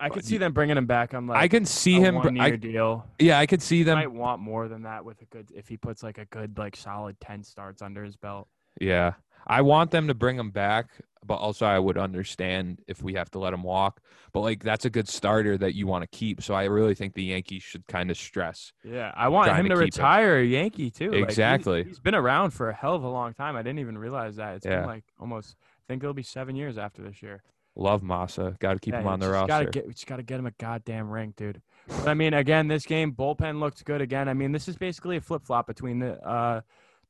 [0.03, 1.13] I could see them bringing him back.
[1.15, 2.17] I'm like, I can see him.
[2.17, 3.07] one-year I, deal.
[3.19, 3.99] yeah, I could see He them.
[3.99, 6.77] might want more than that with a good if he puts like a good like
[6.77, 8.49] solid ten starts under his belt.
[8.81, 9.15] Yeah.
[9.47, 10.87] I want them to bring him back,
[11.27, 14.01] but also I would understand if we have to let him walk.
[14.33, 16.43] But like that's a good starter that you want to keep.
[16.43, 18.73] So I really think the Yankees should kind of stress.
[18.85, 19.79] Yeah, I want him to to keep him.
[19.81, 21.07] retire a Yankee too.
[21.11, 21.83] Like, he's- Exactly.
[21.85, 23.57] he's been around for a hell of a long time.
[23.57, 24.55] I didn't even realize that.
[24.57, 24.81] It's Yeah.
[24.81, 25.57] been like almost.
[25.61, 27.43] I think it'll be seven years after this year.
[27.75, 28.59] Love Masa.
[28.59, 29.49] Got to keep Yeah, him on the roster.
[29.49, 31.63] Gotta get, we just got to get him a goddamn ring, dude.
[31.89, 34.29] But I mean, again, this game bullpen looked good again.
[34.29, 36.61] I mean, this is basically a flip flop between the uh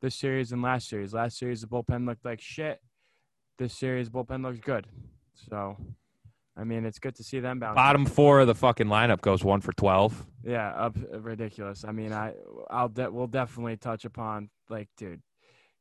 [0.01, 1.13] this series and last series.
[1.13, 2.81] Last series, the bullpen looked like shit.
[3.59, 4.87] This series, bullpen looks good.
[5.49, 5.77] So,
[6.57, 7.75] I mean, it's good to see them bounce.
[7.77, 10.27] Bottom four of the fucking lineup goes one for twelve.
[10.45, 11.85] Yeah, up ridiculous.
[11.85, 12.35] I mean, I
[12.71, 15.23] I'll de- we'll definitely touch upon like, dude,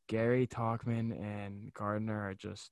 [0.08, 2.72] Gary Tauchman and Gardner are just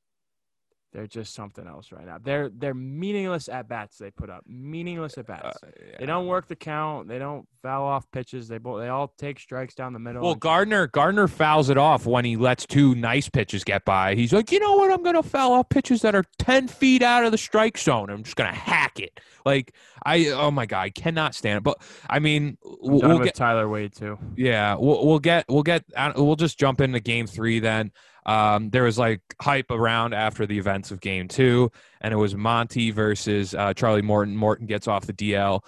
[0.91, 2.17] they're just something else right now.
[2.21, 4.43] They're they're meaningless at bats they put up.
[4.47, 5.57] Meaningless at bats.
[5.99, 7.07] They don't work the count.
[7.07, 8.47] They don't foul off pitches.
[8.47, 10.23] They both they all take strikes down the middle.
[10.23, 14.15] Well, Gardner Gardner fouls it off when he lets two nice pitches get by.
[14.15, 14.91] He's like, you know what?
[14.91, 18.09] I'm gonna foul off pitches that are ten feet out of the strike zone.
[18.09, 19.19] I'm just gonna hack it.
[19.45, 21.63] Like I, oh my god, I cannot stand it.
[21.63, 24.17] But I mean, we'll, done we'll with get Tyler Wade too.
[24.35, 27.91] yeah, we'll we'll get we'll get uh, we'll just jump into game three then.
[28.25, 32.35] Um, there was like hype around after the events of game two, and it was
[32.35, 34.35] Monty versus uh, Charlie Morton.
[34.35, 35.61] Morton gets off the DL,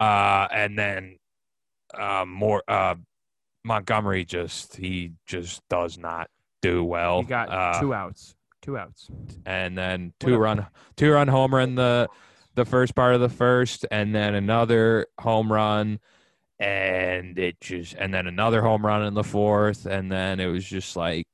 [0.00, 1.18] uh, and then
[1.98, 2.94] uh, more uh,
[3.64, 6.28] Montgomery just he just does not
[6.62, 7.22] do well.
[7.22, 8.34] He got uh, two outs.
[8.62, 9.10] Two outs.
[9.44, 10.42] and then two Whatever.
[10.42, 12.08] run two run homer in the
[12.54, 15.98] the first part of the first, and then another home run,
[16.58, 20.64] and it just and then another home run in the fourth, and then it was
[20.64, 21.26] just like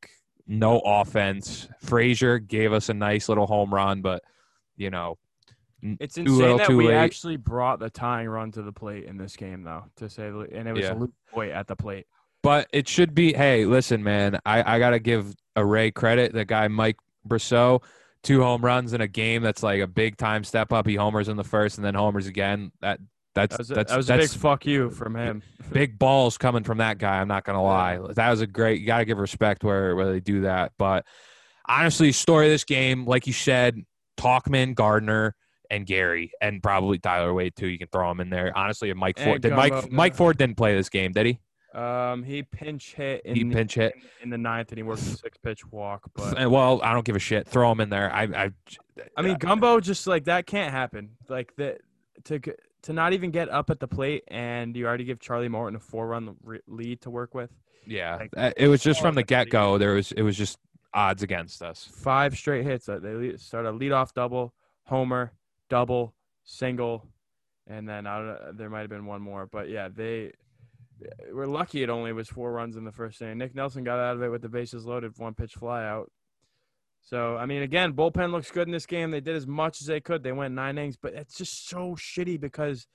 [0.51, 1.69] no offense.
[1.81, 4.23] Frazier gave us a nice little home run, but
[4.77, 5.17] you know,
[5.83, 6.95] It's insane that we late.
[6.95, 9.85] actually brought the tying run to the plate in this game, though.
[9.97, 10.95] To say, and it was Yeah.
[10.95, 12.07] Luke Voit at the plate.
[12.43, 13.33] but it should be.
[13.33, 16.33] Hey, listen, man, I I gotta give a Ray credit.
[16.33, 16.97] The guy Mike
[17.29, 17.83] Brosseau.
[18.23, 20.87] Two home runs in a game that's like a big time step up.
[20.87, 22.71] He homers in the first and then homers again.
[22.83, 22.99] That
[23.35, 25.43] that's That was a, that's that was a that's big fuck you from him.
[25.73, 27.21] big balls coming from that guy.
[27.21, 27.99] I'm not gonna lie.
[28.15, 28.81] That was a great.
[28.81, 30.73] You got to give respect where where they do that.
[30.79, 31.07] But
[31.69, 33.77] honestly, story of this game, like you said,
[34.17, 35.35] Tauchman, Gardner,
[35.71, 37.69] and Gary, and probably Tyler Wade too.
[37.69, 38.53] You can throw him in there.
[38.57, 40.15] Honestly, Mike And Ford did Mike Gumbo, Mike.
[40.15, 41.39] Ford didn't play this game, did he?
[41.73, 43.95] Um, he pinch hit in He the, pinch hit.
[44.23, 46.03] in the ninth, and he worked a six pitch walk.
[46.15, 47.47] But And well, I don't give a shit.
[47.47, 48.13] Throw him in there.
[48.13, 48.51] I I
[49.17, 51.11] I mean, Gumbo just like that can't happen.
[51.29, 51.79] Like the
[52.25, 52.41] to
[52.83, 55.81] to not even get up at the plate, and you already give Charlie Morton a
[55.81, 57.51] four run re- lead to work with.
[57.87, 58.17] yeah.
[58.17, 59.79] Like, Uh, It was just from the get go.
[59.79, 60.59] There was it was just
[60.95, 61.85] odds against us.
[61.85, 62.89] Five straight hits.
[62.89, 65.33] Uh, They start a lead off double, homer,
[65.69, 66.15] double,
[66.45, 67.07] single,
[67.67, 69.47] and then I don't know, there might have been one more.
[69.47, 70.33] But yeah, they
[71.33, 73.39] we're lucky it only was four runs in the first inning.
[73.39, 76.11] Nick Nelson got out of it with the bases loaded, one pitch fly out.
[77.03, 79.11] So I mean, again, bullpen looks good in this game.
[79.11, 80.23] They did as much as they could.
[80.23, 82.87] They went nine innings, but it's just so shitty because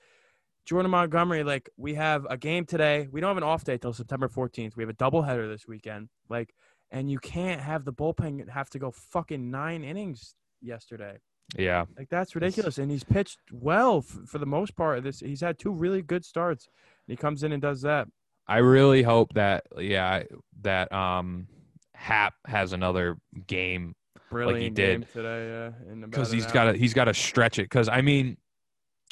[0.64, 3.08] Jordan Montgomery, like we have a game today.
[3.10, 4.76] We don't have an off day till September 14th.
[4.76, 6.08] We have a doubleheader this weekend.
[6.28, 6.54] Like,
[6.90, 11.18] and you can't have the bullpen have to go fucking nine innings yesterday.
[11.56, 11.84] Yeah.
[11.96, 12.78] Like that's ridiculous.
[12.78, 14.98] And he's pitched well f- for the most part.
[14.98, 16.66] of This he's had two really good starts.
[17.06, 18.08] And he comes in and does that.
[18.48, 20.22] I really hope that yeah
[20.62, 21.48] that um
[21.96, 23.94] Happ has another game
[24.30, 25.00] Brilliant did.
[25.02, 25.48] game today.
[25.48, 27.62] Yeah, in about because he's got to he's got to stretch it.
[27.64, 28.36] Because I mean,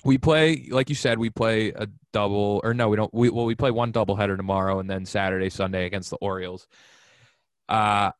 [0.05, 3.13] we play like you said, we play a double or no, we don't.
[3.15, 6.67] We well, we play one double header tomorrow and then Saturday, Sunday against the Orioles.
[7.69, 8.11] Uh,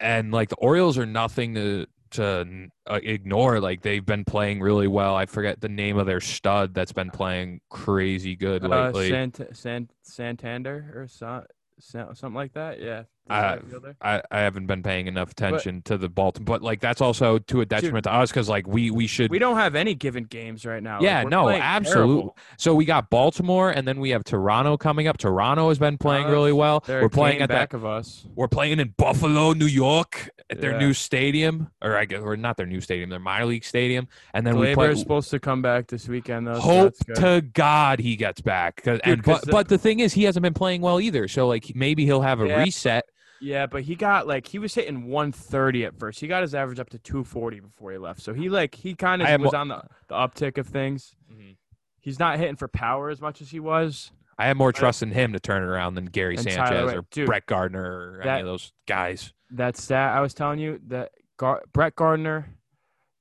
[0.00, 3.58] and like the Orioles are nothing to to uh, ignore.
[3.60, 5.16] Like they've been playing really well.
[5.16, 9.10] I forget the name of their stud that's been playing crazy good Uh, lately.
[9.10, 11.44] Sant- Sant- Santander or so-
[11.80, 12.80] something like that.
[12.80, 13.04] Yeah.
[13.26, 13.96] The right fielder.
[14.02, 17.60] I, I haven't been paying enough attention to the Baltimore, but like that's also to
[17.62, 20.66] a detriment to us because like we we should we don't have any given games
[20.66, 21.00] right now.
[21.00, 22.14] Yeah, we're no, absolutely.
[22.14, 22.36] terrible.
[22.58, 25.16] So we got Baltimore, and then we have Toronto coming up.
[25.16, 26.84] Toronto has been playing Uh, really well.
[26.86, 27.76] We're playing at back that.
[27.78, 28.26] of us.
[28.34, 30.78] We're playing in Buffalo, New York, at their Yeah.
[30.78, 34.06] new stadium, or I guess, or not their new stadium, their minor league stadium.
[34.34, 34.90] And then we Gleyber play.
[34.90, 36.60] is supposed to come back this weekend though.
[36.60, 37.16] Hope good.
[37.16, 38.82] to God he gets back.
[38.82, 41.26] Dude, and but the- but the thing is, he hasn't been playing well either.
[41.26, 42.58] So like maybe he'll have a Yeah.
[42.62, 43.04] reset.
[43.44, 46.18] Yeah, but he got like he was hitting 130 at first.
[46.18, 48.22] He got his average up to 240 before he left.
[48.22, 51.14] So he like he kind of was on the, the uptick of things.
[51.30, 51.52] Mm-hmm.
[52.00, 54.12] He's not hitting for power as much as he was.
[54.38, 57.04] I have more trust in him to turn it around than Gary And Sanchez or
[57.10, 59.32] Dude, Brett Gardner or any of those guys.
[59.50, 62.48] That stat I was telling you that Gar- Brett Gardner,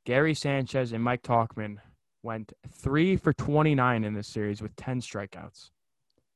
[0.06, 1.78] Gary Sanchez, and Mike Tauchman
[2.24, 5.70] went three for 29 in this series with 10 strikeouts.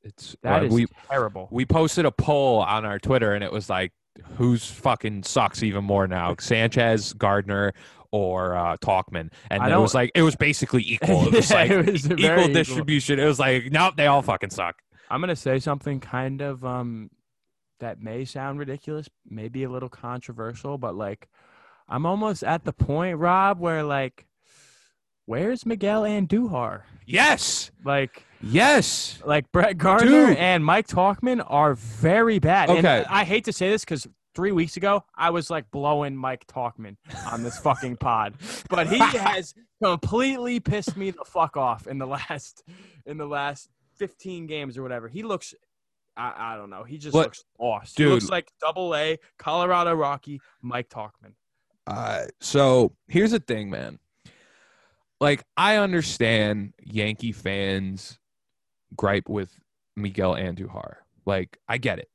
[0.02, 1.48] It's That uh, is we terrible.
[1.50, 3.92] we posted a poll on our Twitter and it was like,
[4.36, 7.72] who's fucking sucks even more now, Sanchez, Gardner,
[8.12, 9.30] or uh, Tauchman?
[9.50, 11.26] And it was like it was basically equal.
[11.28, 12.48] It was Yeah, like it was equal equal.
[12.54, 13.18] distribution.
[13.18, 14.76] It was like, nope, they all fucking suck.
[15.10, 17.10] I'm gonna say something kind of um
[17.80, 21.28] that may sound ridiculous, maybe a little controversial, but like
[21.88, 24.26] I'm almost at the point, Rob, where like
[25.28, 26.82] where's Miguel Andujar?
[27.06, 29.18] Yes, Like yes.
[29.24, 30.36] like Brett Gardner Dude.
[30.38, 32.70] and Mike Tauchman are very bad.
[32.70, 33.04] And Okay.
[33.08, 36.96] I hate to say this because three weeks ago I was like blowing Mike Tauchman
[37.30, 38.34] on this fucking pod,
[38.70, 42.62] but he has completely pissed me the fuck off in the last
[43.06, 45.08] in the last 15 games or whatever.
[45.08, 45.54] He looks.
[46.16, 46.84] I, I don't know.
[46.84, 47.96] He just looks lost.
[47.96, 48.06] Dude.
[48.08, 51.32] He looks like double A Colorado Rocky Mike Tauchman.
[51.86, 53.98] Uh, so here's the thing, man.
[55.20, 58.18] Like, I understand Yankee fans
[58.96, 59.50] gripe with
[59.96, 60.96] Miguel Andujar.
[61.26, 62.08] Like, I get it.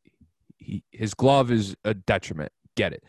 [0.58, 2.52] He, his glove is a detriment.
[2.76, 3.04] Get it.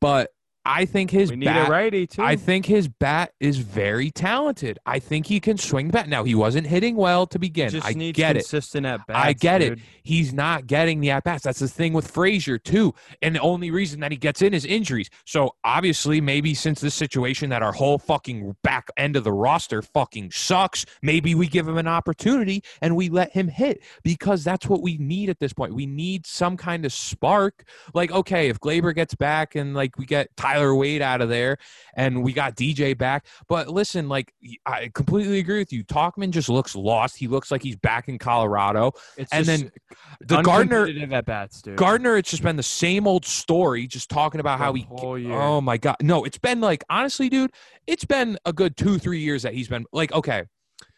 [0.00, 0.30] But
[0.68, 2.22] I think his We need bat, a righty too.
[2.22, 4.78] I think his bat is very talented.
[4.84, 6.10] I think he can swing bat.
[6.10, 7.70] Now he wasn't hitting well to begin.
[7.70, 8.40] just I needs get it.
[8.40, 9.18] consistent at bats.
[9.18, 9.78] I get it.
[10.02, 11.44] He's not getting the at bats.
[11.44, 12.94] That's the thing with Frazier too.
[13.22, 15.08] And the only reason that he gets in is injuries.
[15.24, 19.80] So obviously, maybe since this situation that our whole fucking back end of the roster
[19.80, 24.66] fucking sucks, maybe we give him an opportunity and we let him hit because that's
[24.66, 25.74] what we need at this point.
[25.74, 27.64] We need some kind of spark.
[27.94, 31.58] Like, okay, if Gleyber gets back and like we get Tyler Wade out of there
[31.94, 33.26] and we got DJ back.
[33.48, 34.32] But listen, like
[34.64, 35.84] I completely agree with you.
[35.84, 37.16] Tauchman just looks lost.
[37.16, 38.92] He looks like he's back in Colorado.
[39.16, 39.72] It's And then
[40.20, 41.76] the Gardner at bats, dude.
[41.76, 44.86] Gardner, it's just been the same old story, just talking about how he.
[44.90, 46.24] Oh my god, no!
[46.24, 47.52] It's been like honestly, dude,
[47.86, 50.44] it's been a good two, three years that he's been like, okay,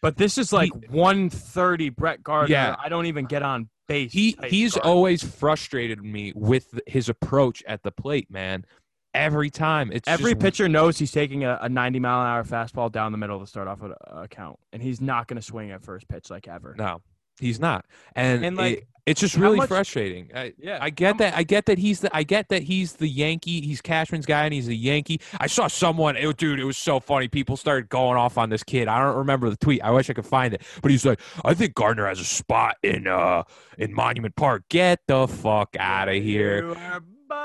[0.03, 2.53] But this is like 130 Brett Gardner.
[2.53, 2.77] Yeah.
[2.83, 4.13] I don't even get on base.
[4.13, 4.91] he he's Gardner.
[4.91, 8.65] always frustrated me with his approach at the plate, man.
[9.13, 12.45] Every time, it's Every just, pitcher knows he's taking a, a 90 mile an hour
[12.45, 15.71] fastball down the middle to start off a, count, and he's not going to swing
[15.73, 16.75] at first pitch like ever.
[16.79, 17.03] No,
[17.41, 20.31] he's not, and, And, like, it- it's just really much- frustrating.
[20.33, 21.35] I, Yeah, I get that.
[21.35, 22.15] I get that he's the.
[22.17, 23.61] I get that he's the Yankee.
[23.63, 25.21] He's Cashman's guy, and he's a Yankee.
[25.41, 26.61] I saw someone, it, dude.
[26.61, 27.27] It was so funny.
[27.27, 28.87] People started going off on this kid.
[28.87, 29.83] I don't remember the tweet.
[29.83, 30.63] I wish I could find it.
[30.83, 33.43] But he's like, I think Gardner has a spot in uh
[33.79, 34.65] in Monument Park.
[34.69, 36.73] Get the fuck out of here.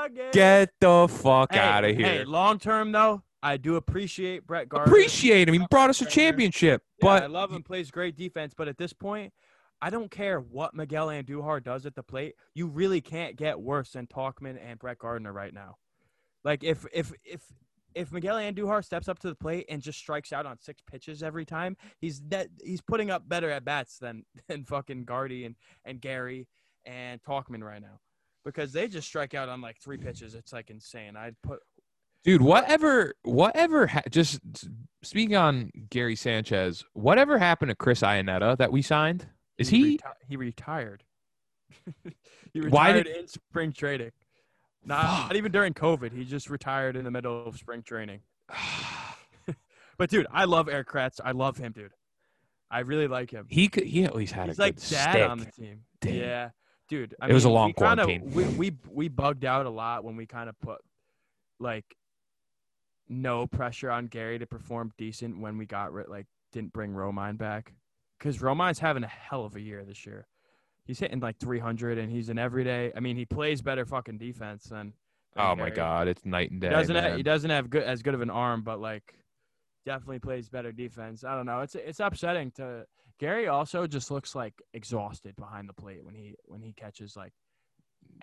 [0.08, 0.32] Bugging.
[0.32, 2.24] Get the fuck Hey, out of Hey, here.
[2.24, 4.92] long term though, I do appreciate Brett Gardner.
[4.92, 5.54] Appreciate him.
[5.54, 6.82] He brought us a championship.
[7.02, 7.62] Yeah, I love him.
[7.62, 9.32] Plays great defense, but at this point,
[9.80, 12.34] I don't care what Miguel Andujar does at the plate.
[12.54, 15.76] You really can't get worse than Tauchman and Brett Gardner right now.
[16.44, 17.42] Like if if if
[17.94, 21.22] if Miguel Andujar steps up to the plate and just strikes out on six pitches
[21.22, 25.56] every time, he's that he's putting up better at bats than than fucking Gardy and
[25.84, 26.46] and Gary
[26.84, 28.00] and Tauchman right now.
[28.46, 30.34] Because they just strike out on like three pitches.
[30.34, 31.16] It's like insane.
[31.16, 31.58] I'd put
[32.24, 33.86] dude, whatever, whatever.
[33.88, 34.40] Ha- just
[35.02, 39.26] speaking on Gary Sanchez, whatever happened to Chris Iannetta that we signed?
[39.58, 39.98] Is he?
[39.98, 41.02] reti- he retired.
[42.52, 44.12] he Why retired did- in spring training.
[44.84, 45.26] Not, Fuck.
[45.30, 46.12] not even during COVID.
[46.12, 48.20] He just retired in the middle of spring training.
[49.98, 51.20] But dude, I love Eric Kratz.
[51.24, 51.90] I love him, dude.
[52.70, 53.46] I really like him.
[53.48, 53.84] he could.
[53.84, 55.28] He at least had He's a like good dad stick.
[55.30, 55.80] on the team.
[56.02, 56.14] Damn.
[56.14, 56.48] Yeah,
[56.88, 57.14] dude.
[57.20, 58.30] I It was a long we kinda- quarantine.
[58.32, 60.78] We, we we bugged out a lot when we kind of put
[61.58, 61.84] like
[63.08, 67.38] no pressure on Gary to perform decent when we got rid like didn't bring Romine
[67.38, 67.72] back
[68.18, 70.26] because Romine's having a hell of a year this year.
[70.84, 72.92] He's hitting like 300 and he's an everyday.
[72.96, 74.92] I mean, he plays better fucking defense than
[75.34, 76.68] than Oh my God, it's night and day.
[76.68, 79.14] He doesn't have, he doesn't have good as good of an arm, but like
[79.84, 81.24] definitely plays better defense.
[81.24, 81.60] I don't know.
[81.60, 82.86] It's it's upsetting to
[83.18, 83.46] Gary.
[83.48, 87.32] Also, just looks like exhausted behind the plate when he when he catches like.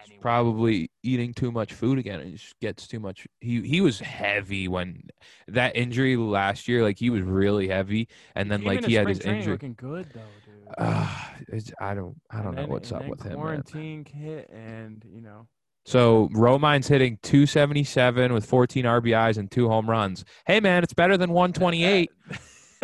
[0.07, 3.99] He's probably eating too much food again and just gets too much he he was
[3.99, 5.03] heavy when
[5.49, 9.07] that injury last year like he was really heavy and then came like he had
[9.07, 10.67] his injury looking good though, dude.
[10.79, 11.07] uh,
[11.49, 13.39] it's, i don't i don't And know then- what's up with him man.
[13.39, 15.47] Quarantine hit, and you know.
[15.85, 21.17] so romine's hitting 277 with 14 rbis and two home runs hey man it's better
[21.17, 22.09] than 128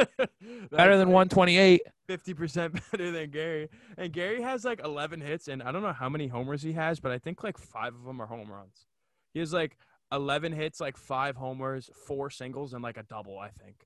[0.72, 5.62] better than 128 Fifty percent better than Gary, and Gary has like eleven hits, and
[5.62, 8.20] I don't know how many homers he has, but I think like five of them
[8.20, 8.88] are home runs.
[9.34, 9.78] He has like
[10.12, 13.86] eleven hits, like five homers, four singles, and like a double, I think.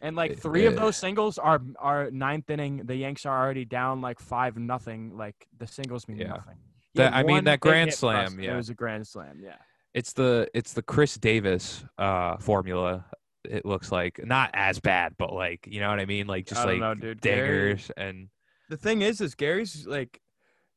[0.00, 2.82] And like three of those singles are are ninth inning.
[2.84, 5.16] The Yanks are already down like five nothing.
[5.16, 6.28] Like the singles mean Yeah.
[6.28, 6.56] nothing.
[6.92, 8.52] He That- I mean, that grand hit for us, slam, yeah.
[8.52, 9.40] it was a grand slam.
[9.42, 9.56] Yeah.
[9.92, 13.04] it's the it's the chris davis uh formula
[13.44, 16.64] it looks like not as bad but like you know what i mean like just
[16.64, 17.20] like know, dude.
[17.20, 18.28] Gary- and
[18.68, 20.20] the thing is, is Gary's like,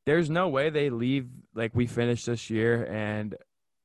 [0.05, 3.35] there's no way they leave like we finish this year and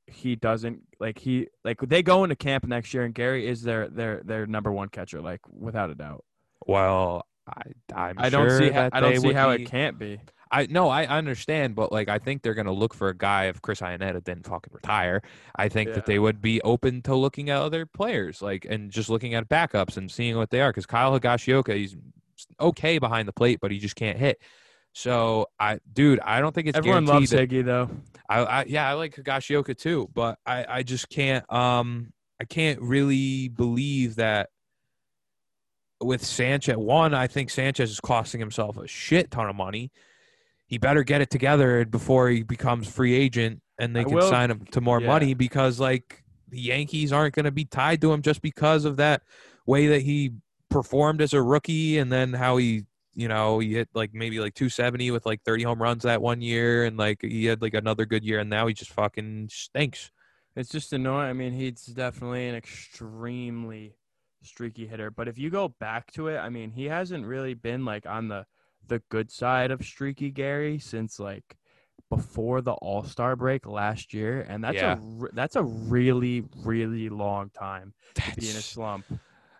[0.06, 3.88] he doesn't like he like they go into camp next year and Gary is their
[3.88, 6.24] their their number one catcher like without a doubt.
[6.66, 7.62] Well, I
[7.94, 10.20] I'm I don't sure see how, I don't see how be- it can't be.
[10.54, 13.62] I no, I understand, but like I think they're gonna look for a guy if
[13.62, 15.22] Chris Iannetta didn't fucking retire.
[15.56, 15.94] I think Yeah.
[15.94, 19.48] that they would be open to looking at other players, like and just looking at
[19.48, 20.70] backups and seeing what they are.
[20.70, 21.96] Because Kyle Higashioka, he's
[22.60, 24.40] okay behind the plate, but he just can't hit.
[24.92, 27.88] So I, dude, I don't think it's Everyone loves that- Higgy though.
[28.28, 32.80] I, I yeah, I like Higashioka too, but I I just can't um I can't
[32.82, 34.50] really believe that
[36.00, 36.76] with Sanchez.
[36.76, 39.90] One, I think Sanchez is costing himself a shit ton of money.
[40.72, 44.30] He better get it together before he becomes free agent and they I can will-
[44.30, 45.06] sign him to more yeah.
[45.06, 48.96] money because like the Yankees aren't going to be tied to him just because of
[48.96, 49.20] that
[49.66, 50.32] way that he
[50.70, 54.54] performed as a rookie and then how he you know he hit like maybe like
[54.54, 58.06] 270 with like 30 home runs that one year and like he had like another
[58.06, 60.10] good year and now he just fucking stinks
[60.56, 61.28] It's just annoying.
[61.28, 63.96] I mean, he's definitely an extremely
[64.42, 65.10] streaky hitter.
[65.10, 68.28] But if you go back to it, I mean, he hasn't really been like on
[68.28, 68.46] the
[68.88, 71.56] the good side of streaky Gary since like
[72.10, 74.98] before the All Star break last year, and that's Yeah.
[74.98, 79.04] a that's a really really long time to be in a slump.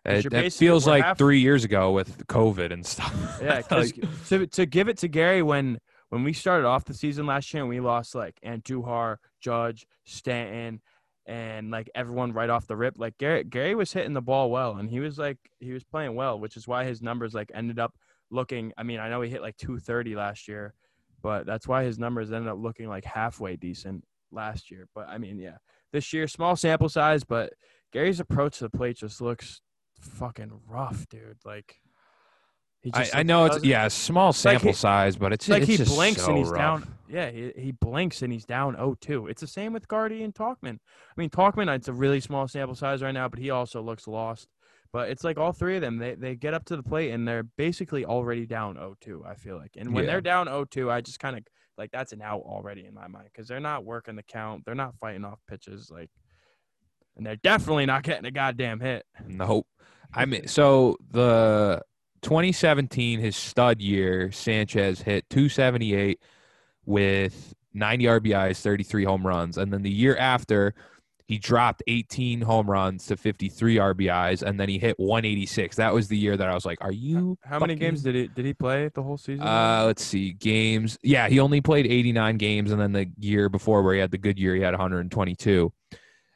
[0.05, 3.95] it, feels like half- three years ago with covid and stuff Yeah, Like,
[4.29, 5.79] to to give it to Gary when
[6.11, 10.83] when we started off the season last year and we lost like Andujar, Judge, Stanton,
[11.25, 14.77] and like everyone right off the rip, like Gary Gary was hitting the ball well
[14.77, 17.79] and he was like he was playing well, which is why his numbers like ended
[17.79, 17.95] up
[18.33, 18.73] looking.
[18.77, 20.75] I mean, I know he hit like 230 last year,
[21.23, 24.89] but that's why his numbers ended up looking like halfway decent last year.
[24.95, 25.59] But I mean, yeah,
[25.93, 27.53] this year small sample size, but
[27.93, 29.61] Gary's approach to the plate just looks
[30.01, 31.39] fucking rough, dude.
[31.45, 31.77] Like.
[32.85, 35.63] He I, just, I like, know it's yeah small sample he- size but it's like
[35.63, 36.83] it's he blinks so and he's rough.
[36.83, 36.95] down.
[37.09, 39.31] Yeah, he, he blinks and he's down 0-2.
[39.31, 40.79] It's the same with Guardy and Tauchman.
[40.81, 44.09] I mean, Tauchman, it's a really small sample size right now, but he also looks
[44.09, 44.49] lost.
[44.93, 47.27] But it's like all three of them, they, they get up to the plate and
[47.27, 49.73] they're basically already down 0-2, I feel like.
[49.79, 50.11] And when Yeah.
[50.13, 51.45] they're down 0-2, I just kind of
[51.79, 54.65] like that's an out already in my mind because they're not working the count.
[54.67, 55.91] They're not fighting off pitches.
[55.91, 56.11] Like,
[57.17, 59.07] and they're definitely not getting a goddamn hit.
[59.27, 59.67] Nope.
[60.13, 61.83] I mean, so the
[62.21, 66.21] 2017, his stud year, Sanchez hit 278
[66.85, 69.57] with 90 RBIs, 33 home runs.
[69.57, 70.75] And then the year after,
[71.33, 75.77] he dropped 18 home runs to 53 RBIs, and then he hit 186.
[75.77, 78.15] That was the year that I was like, "Are you?" How many fucking- games did
[78.15, 79.47] he did he play the whole season?
[79.47, 80.99] Uh, let's see, games.
[81.03, 84.19] Yeah, he only played 89 games, and then the year before, where he had the
[84.19, 85.73] good year, he had 122.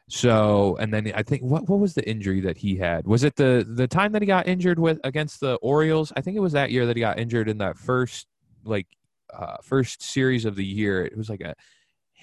[0.08, 3.06] So, and then I think what what was the injury that he had?
[3.06, 6.10] Was it the the time that he got injured with against the Orioles?
[6.16, 8.28] I think it was that year that he got injured in that first
[8.64, 8.86] like
[9.34, 11.04] uh first series of the year.
[11.04, 11.54] It was like a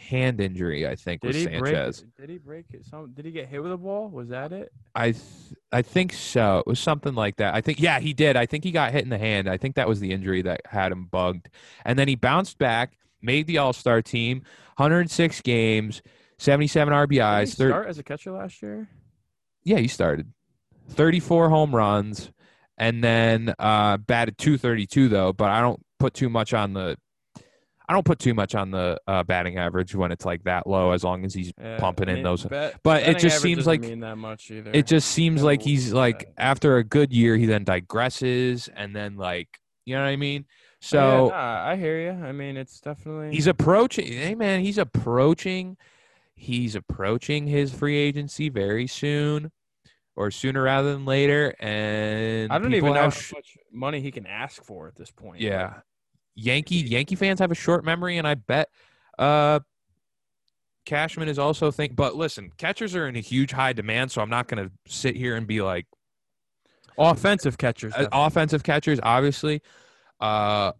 [0.04, 2.02] hand injury, I think, did with he Sanchez.
[2.02, 2.16] break?
[2.18, 2.86] Did he break it?
[2.86, 3.12] Some?
[3.14, 4.10] Did he get hit with a ball?
[4.10, 4.72] Was that it?
[4.96, 5.24] I th-
[5.72, 6.60] I think so.
[6.60, 7.56] It was something like that.
[7.56, 8.36] I think yeah, he did.
[8.36, 9.50] I think he got hit in the hand.
[9.50, 11.50] I think that was the injury that had him bugged.
[11.86, 14.44] And then he bounced back, made the All-Star team,
[14.78, 16.02] 106 games,
[16.38, 18.90] 77 Did he RBIs, thir- start as a catcher last year?
[19.64, 20.32] Yeah, he started.
[20.90, 22.32] 34 home runs
[22.78, 26.98] and then uh batted 232 though, but I don't put too much on the
[27.94, 30.94] I don't put too much on the uh, batting average when it's like that low
[30.94, 33.82] as long as he's Yeah, pumping I in those bet- but it just seems like-
[33.82, 34.72] mean that much either.
[34.74, 36.34] it just seems Yeah, like he's like that.
[36.42, 39.48] after a good year he then digresses and then like
[39.86, 42.10] you know what i mean Oh, so yeah, nah, I hear you.
[42.26, 45.78] I mean, it's definitely he's approaching hey man he's approaching
[46.36, 49.52] he's approaching his free agency very soon,
[50.16, 51.54] or sooner rather than later.
[51.60, 53.34] And I don't even know how much
[53.72, 55.40] money he can ask for at this point.
[55.42, 55.82] yeah,
[56.36, 58.70] Yankee Yankee fans have a short memory, and I bet
[59.20, 59.60] uh,
[60.86, 61.96] Cashman is also think.
[61.96, 65.16] But listen, catchers are in a huge high demand, so I'm not going to sit
[65.16, 65.86] here and be like
[66.98, 67.94] offensive catchers.
[67.94, 69.62] uh, offensive catchers, obviously.
[70.20, 70.72] Uh,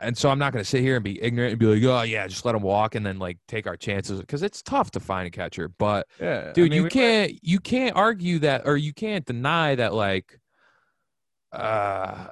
[0.00, 2.02] and so I'm not going to sit here and be ignorant and be like, oh
[2.02, 5.00] yeah, just let them walk and then like take our chances because it's tough to
[5.00, 5.68] find a catcher.
[5.68, 9.74] But yeah, I dude, mean, you can't you can't argue that or you can't deny
[9.76, 10.38] that like.
[11.54, 12.26] Uh,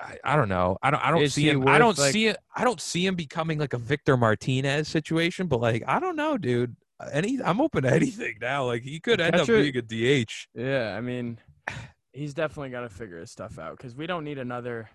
[0.00, 0.76] I, I don't know.
[0.82, 1.04] I don't.
[1.04, 1.66] I don't Is see him.
[1.68, 2.36] I don't like- see it.
[2.56, 5.46] I don't see him becoming like a Victor Martinez situation.
[5.46, 6.76] But like, I don't know, dude.
[7.12, 8.66] Any, I'm open to anything now.
[8.66, 10.30] Like, he could end up being a DH.
[10.54, 11.38] Yeah, I mean,
[12.12, 14.88] he's definitely got to figure his stuff out because we don't need another.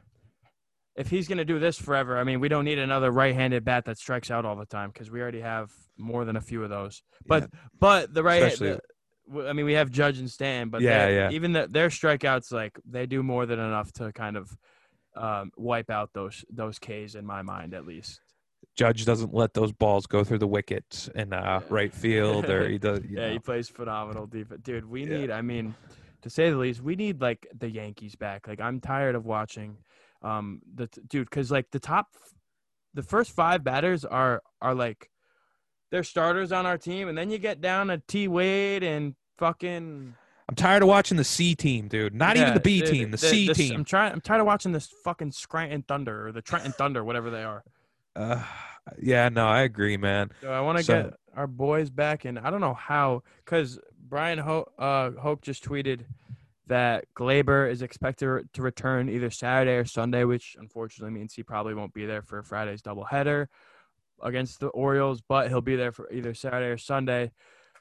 [0.96, 3.98] If he's gonna do this forever, I mean, we don't need another right-handed bat that
[3.98, 7.04] strikes out all the time because we already have more than a few of those.
[7.26, 7.50] But
[7.80, 8.82] but the right, Especially- the-
[9.48, 11.32] I mean, we have Judge and Stan, but Yeah, yeah.
[11.32, 14.58] even the, their strikeouts, like they do more than enough to kind of
[15.16, 18.22] um, wipe out those those Ks in my mind, at least.
[18.76, 21.60] Judge doesn't let those balls go through the wickets in uh, Yeah.
[21.70, 23.02] right field, or he does.
[23.04, 23.34] you Yeah, know.
[23.34, 24.86] he plays phenomenal defense, dude.
[24.86, 25.18] We Yeah.
[25.18, 25.76] need, I mean,
[26.22, 28.48] to say the least, we need like the Yankees back.
[28.48, 29.78] Like I'm tired of watching,
[30.22, 32.08] um, the dude, because like the top,
[32.94, 35.10] the first five batters are are like,
[35.92, 40.14] they're starters on our team, and then you get down to T Wade and fucking
[40.50, 42.14] I'm tired of watching the C team, dude.
[42.16, 43.76] Not even the B team, the, C this- team.
[43.76, 44.12] I'm trying.
[44.14, 47.64] I'm tired of watching this fucking Scranton Thunder or the Trenton Thunder, whatever they are.
[48.16, 48.44] Uh,
[49.00, 50.32] yeah, no, I agree, man.
[50.42, 53.80] So I want to So- get our boys back, and I don't know how, because
[54.08, 56.02] Brian Ho- uh, Hope just tweeted
[56.68, 61.76] that Gleyber is expected to return either Saturday or Sunday, which unfortunately means he probably
[61.76, 63.48] won't be there for Friday's doubleheader
[64.22, 67.32] against the Orioles, but he'll be there for either Saturday or Sunday.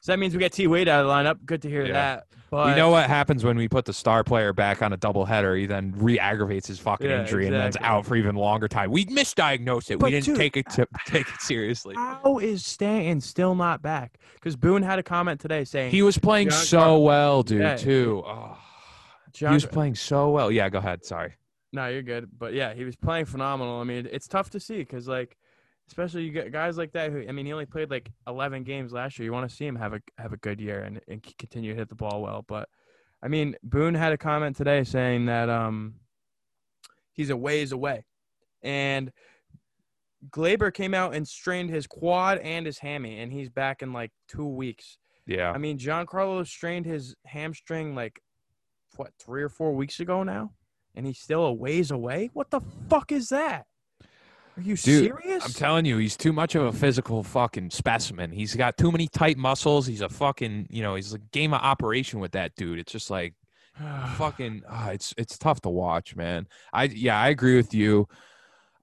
[0.01, 1.45] So that means we get T Wade out of the lineup.
[1.45, 1.93] Good to hear Yeah.
[1.93, 2.25] that.
[2.51, 5.59] But you know what happens when we put the star player back on a doubleheader?
[5.59, 8.89] He then re-aggravates his fucking Yeah, injury and then's out for even longer time.
[8.89, 9.99] We misdiagnosed it.
[9.99, 11.93] But we didn't dude, take it to, take it seriously.
[11.95, 14.17] How is Stanton still not back?
[14.33, 17.61] Because Boone had a comment today saying He was playing John so Car- well, dude.
[17.61, 18.23] Yeah, too.
[18.25, 18.57] Oh,
[19.37, 20.51] he was playing so well.
[20.51, 21.05] Yeah, go ahead.
[21.05, 21.33] Sorry.
[21.71, 22.29] No, you're good.
[22.35, 23.79] But yeah, he was playing phenomenal.
[23.79, 25.37] I mean, it's tough to see because like,
[25.89, 28.93] especially you get guys like that who I mean, he only played like 11 games
[28.93, 29.25] last year.
[29.25, 31.77] You want to see him have a have a good year and and continue to
[31.77, 32.45] hit the ball well.
[32.47, 32.69] But
[33.23, 35.95] I mean, Boone had a comment today saying that um
[37.11, 38.05] he's a ways away,
[38.61, 39.11] and
[40.29, 44.11] Gleyber came out and strained his quad and his hammy, and he's back in like
[44.27, 44.99] two weeks.
[45.25, 45.51] Yeah.
[45.51, 48.21] I mean, John Giancarlo strained his hamstring like
[48.95, 50.51] what three or four weeks ago now,
[50.95, 52.29] and he's still a ways away.
[52.33, 53.65] What the fuck is that?
[54.59, 55.45] Are you Dude, serious?
[55.45, 58.29] I'm telling you, he's too much of a physical fucking specimen.
[58.29, 59.87] He's got too many tight muscles.
[59.87, 62.77] He's a fucking, you know, he's a game of operation with that dude.
[62.77, 63.35] It's just like
[64.17, 66.45] fucking ah, it's it's tough to watch, man.
[66.73, 68.09] I yeah, I agree with you.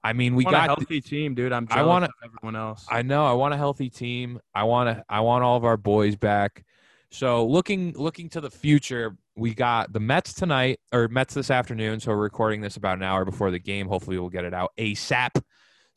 [0.03, 1.53] I mean, we want a got healthy team, dude.
[1.53, 2.87] I'm I of everyone else.
[2.89, 4.39] I know I want a healthy team.
[4.55, 6.65] I want to I want all of our boys back.
[7.11, 11.99] So looking looking to the future, we got the Mets tonight or Mets this afternoon.
[11.99, 13.87] So we're recording this about an hour before the game.
[13.87, 15.39] Hopefully we'll get it out ASAP.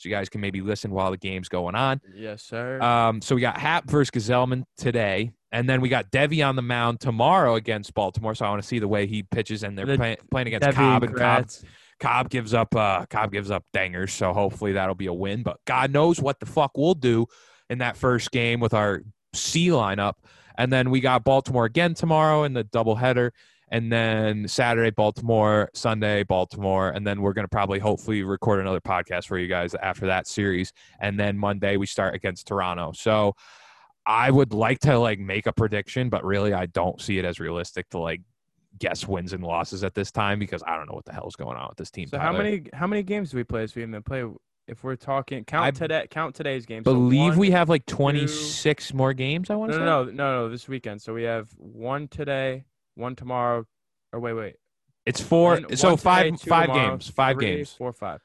[0.01, 2.01] So you guys can maybe listen while the game's going on.
[2.14, 2.80] yes, sir.
[2.80, 6.62] Um, so we got Happ versus Gsellman today, and then we got Deivi on the
[6.62, 8.34] mound tomorrow against Baltimore.
[8.34, 10.62] So I want to see the way he pitches, and they're The- play, playing against
[10.64, 11.51] Debbie Cobb, and Cobb,
[12.01, 12.74] Cobb gives up.
[12.74, 14.12] Uh, Cobb gives up dangers.
[14.14, 15.42] So hopefully that'll be a win.
[15.42, 17.26] But God knows what the fuck we'll do
[17.68, 19.03] in that first game with our
[19.34, 20.14] C lineup,
[20.57, 23.32] and then we got Baltimore again tomorrow in the doubleheader.
[23.71, 26.91] And then Saturday, Baltimore, Sunday, Baltimore.
[26.91, 30.27] And then we're going to probably hopefully record another podcast for you guys after that
[30.27, 30.73] series.
[30.99, 32.93] And then Monday, we start against Toronto.
[32.93, 33.35] So
[34.07, 37.39] I would like to like make a prediction, but really I don't see it as
[37.39, 38.23] realistic to like
[38.79, 41.57] guess wins and losses at this time because I don't know what the hell's going
[41.57, 42.09] on with this team.
[42.09, 43.85] So how many how many games do we play this week?
[43.85, 44.25] And play
[44.66, 46.83] if we're talking count I today count today's game.
[46.85, 50.12] So believe one- we have like 26 more games, I want to no say.
[50.12, 51.03] no no no this weekend.
[51.03, 52.64] So we have one today,
[53.01, 53.64] one tomorrow,
[54.12, 54.57] or wait wait
[55.07, 55.55] It's four.
[55.61, 57.09] One- so one five today, five tomorrow, games.
[57.09, 57.72] Five three, games.
[57.72, 58.20] Four, five.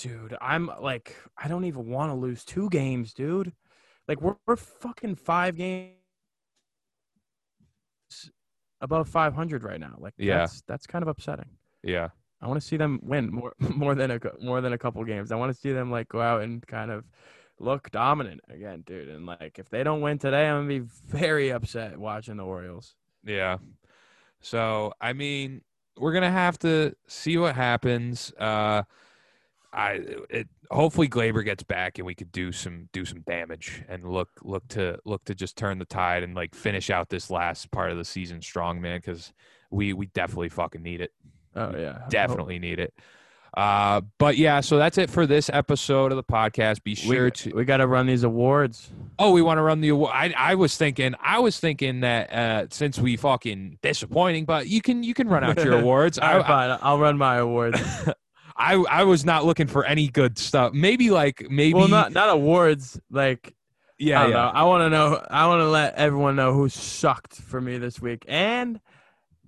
[0.00, 3.52] Dude, I'm like, I don't even want to lose two games, dude.
[4.06, 5.94] Like, we're, we're fucking five games
[8.80, 9.94] above 500 right now.
[9.98, 10.38] Like, Yeah.
[10.38, 11.48] that's, that's kind of upsetting.
[11.82, 12.08] Yeah.
[12.42, 15.30] I want to see them win more, more than a, more than a couple games.
[15.32, 17.04] I want to see them like go out and kind of
[17.58, 19.08] look dominant again, dude.
[19.08, 22.94] And like, if they don't win today, I'm gonna be very upset watching the Orioles.
[23.24, 23.58] Yeah.
[24.40, 25.62] So I mean,
[25.98, 28.32] we're gonna have to see what happens.
[28.38, 28.82] Uh,
[29.72, 34.04] I it hopefully Gleyber gets back and we could do some do some damage and
[34.04, 37.70] look look to look to just turn the tide and like finish out this last
[37.70, 38.98] part of the season strong, man.
[38.98, 39.32] Because
[39.70, 41.12] we we definitely fucking need it.
[41.54, 42.94] Oh yeah, Definitely need it.
[43.54, 46.82] Uh, but yeah, so that's it for this episode of the podcast.
[46.82, 48.90] Be We, sure to we got to run these awards.
[49.18, 50.12] Oh, we want to run the award.
[50.14, 54.80] I, I was thinking, I was thinking that uh, since we fucking disappointing, but you
[54.80, 56.18] can you can run out your awards.
[56.18, 56.78] All right, I.
[56.80, 57.80] I'll run my awards.
[58.56, 60.72] I I was not looking for any good stuff.
[60.72, 63.00] Maybe like maybe well, not not awards.
[63.10, 63.54] Like
[63.98, 64.48] yeah I yeah.
[64.48, 65.24] I want to know.
[65.30, 68.80] I want to let everyone know who sucked for me this week, and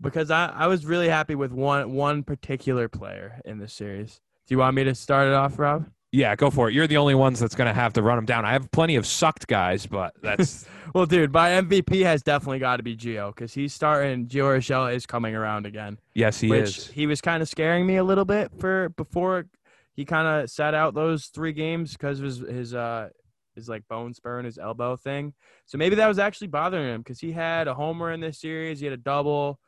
[0.03, 4.21] because I I was really happy with one one particular player in this series.
[4.47, 5.87] Do you want me to start it off, Rob?
[6.11, 6.75] Yeah, go for it.
[6.75, 8.45] You're the only ones that's gonna have to run them down.
[8.45, 12.77] I have plenty of sucked guys, but that's Well, dude, my MVP has definitely got
[12.77, 14.27] to be Gio because he's starting.
[14.27, 15.99] Gio Urshela is coming around again.
[16.15, 16.87] yes, he which is.
[16.89, 19.47] he was kind of scaring me a little bit for before
[19.95, 23.09] he kind of sat out those three games because of his his uh
[23.55, 25.33] his like bone spur in his elbow thing.
[25.67, 28.81] So maybe that was actually bothering him because he had a homer in this series,
[28.81, 29.61] he had a double,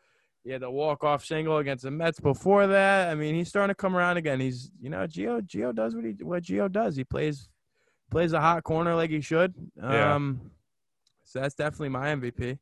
[0.45, 3.09] he had the walk off single against the Mets before that.
[3.11, 4.41] I mean, he's starting to come around again.
[4.41, 6.97] He's you know Gio Gio does what he what Gio does.
[6.97, 7.49] He plays
[8.11, 9.55] plays a hot corner like he should.
[9.77, 10.15] Yeah.
[10.15, 10.51] Um,
[11.25, 12.59] so that's definitely my MVP.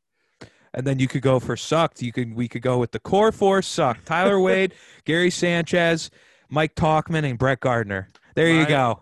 [0.73, 2.01] And then you could go for sucked.
[2.01, 4.05] You could we could go with the core four sucked.
[4.07, 4.73] Tyler Wade,
[5.05, 6.09] Gary Sanchez,
[6.49, 8.07] Mike Tauchman, and Brett Gardner.
[8.35, 9.01] There you Mine- go.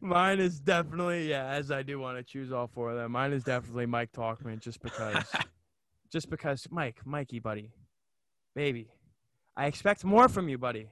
[0.02, 3.12] Mine is definitely yeah, as I do want to choose all four of them.
[3.12, 5.24] Mine is definitely Mike Tauchman, just because,
[6.10, 7.70] just because Mike, Mikey, buddy,
[8.54, 8.88] baby,
[9.56, 10.88] I expect more from you, buddy.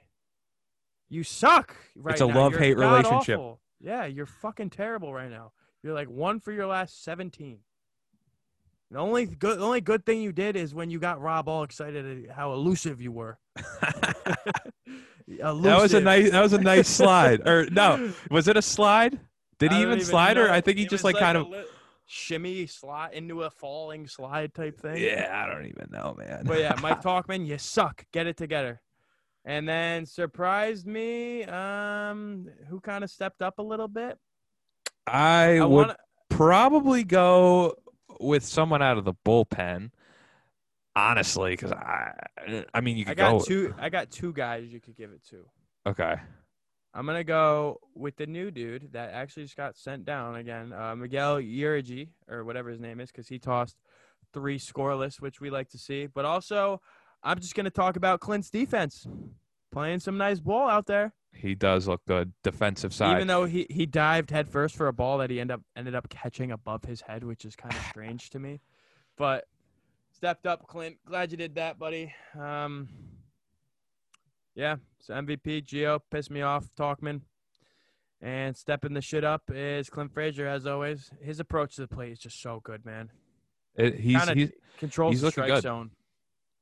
[1.09, 2.35] You suck right It's a now.
[2.35, 3.37] You're love-hate relationship.
[3.39, 3.61] god-awful.
[3.81, 5.53] Yeah, you're fucking terrible right now.
[5.83, 7.59] You're like one for your last seventeen.
[8.91, 11.62] The only good, the only good thing you did is when you got Rob all
[11.64, 13.39] excited at how elusive you were.
[15.29, 15.53] That
[15.83, 16.31] was a nice.
[16.31, 17.47] That was a nice slide.
[17.49, 19.19] Or no, was it a slide?
[19.59, 20.53] Did he even don't slide, or know.
[20.55, 21.49] I think he It just was like kind a of.
[21.49, 21.64] li-
[22.07, 25.02] shimmy slide into a falling slide type thing.
[25.02, 26.42] Yeah, I don't even know, man.
[26.44, 28.04] But yeah, Mike Tauchman, you suck.
[28.12, 28.80] Get it together.
[29.44, 31.44] And then surprised me.
[31.44, 34.18] Um, who kind of stepped up a little bit?
[35.07, 35.98] I, I would want.
[36.30, 37.74] probably go
[38.18, 39.90] with someone out of the bullpen.
[40.96, 42.12] Honestly, because I,
[42.72, 43.44] I mean, you I could got go.
[43.44, 43.74] two.
[43.78, 45.44] I got two guys you could give it to.
[45.86, 46.14] Okay.
[46.97, 50.97] I'm gonna go with the new dude that actually just got sent down again, uh,
[50.97, 53.76] Miguel Yajure or whatever his name is, because he tossed
[54.32, 56.07] three scoreless, which we like to see.
[56.07, 56.80] But also,
[57.22, 59.07] I'm just gonna talk about Clint's defense,
[59.70, 61.12] playing some nice ball out there.
[61.34, 62.32] He does look good.
[62.42, 63.16] Defensive side.
[63.16, 66.09] Even though he, he dived headfirst for a ball that he ended up ended up
[66.09, 68.62] catching above his head, which is kind of strange to me.
[69.18, 69.44] But
[70.12, 70.97] stepped up, Clint.
[71.07, 72.14] Glad you did that, buddy.
[72.38, 72.88] Um,
[74.57, 77.20] yeah, so MVP Gio pissed me off, Tauchman,
[78.20, 81.11] and stepping the shit up is Clint Frazier as always.
[81.22, 83.11] His approach to the plate is just so good, man.
[83.76, 85.62] It- he's, Kinda he's controls he's the strike good.
[85.62, 85.90] zone.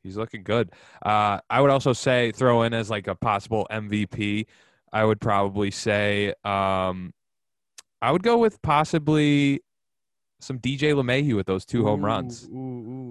[0.03, 0.71] He's looking good.
[1.03, 4.47] Uh, I would also say throw in as like a possible MVP.
[4.93, 7.15] I would probably say um,
[8.03, 9.61] I would go with possibly
[10.41, 12.57] some DJ LeMahieu with those two home Ooh, runs, Ooh,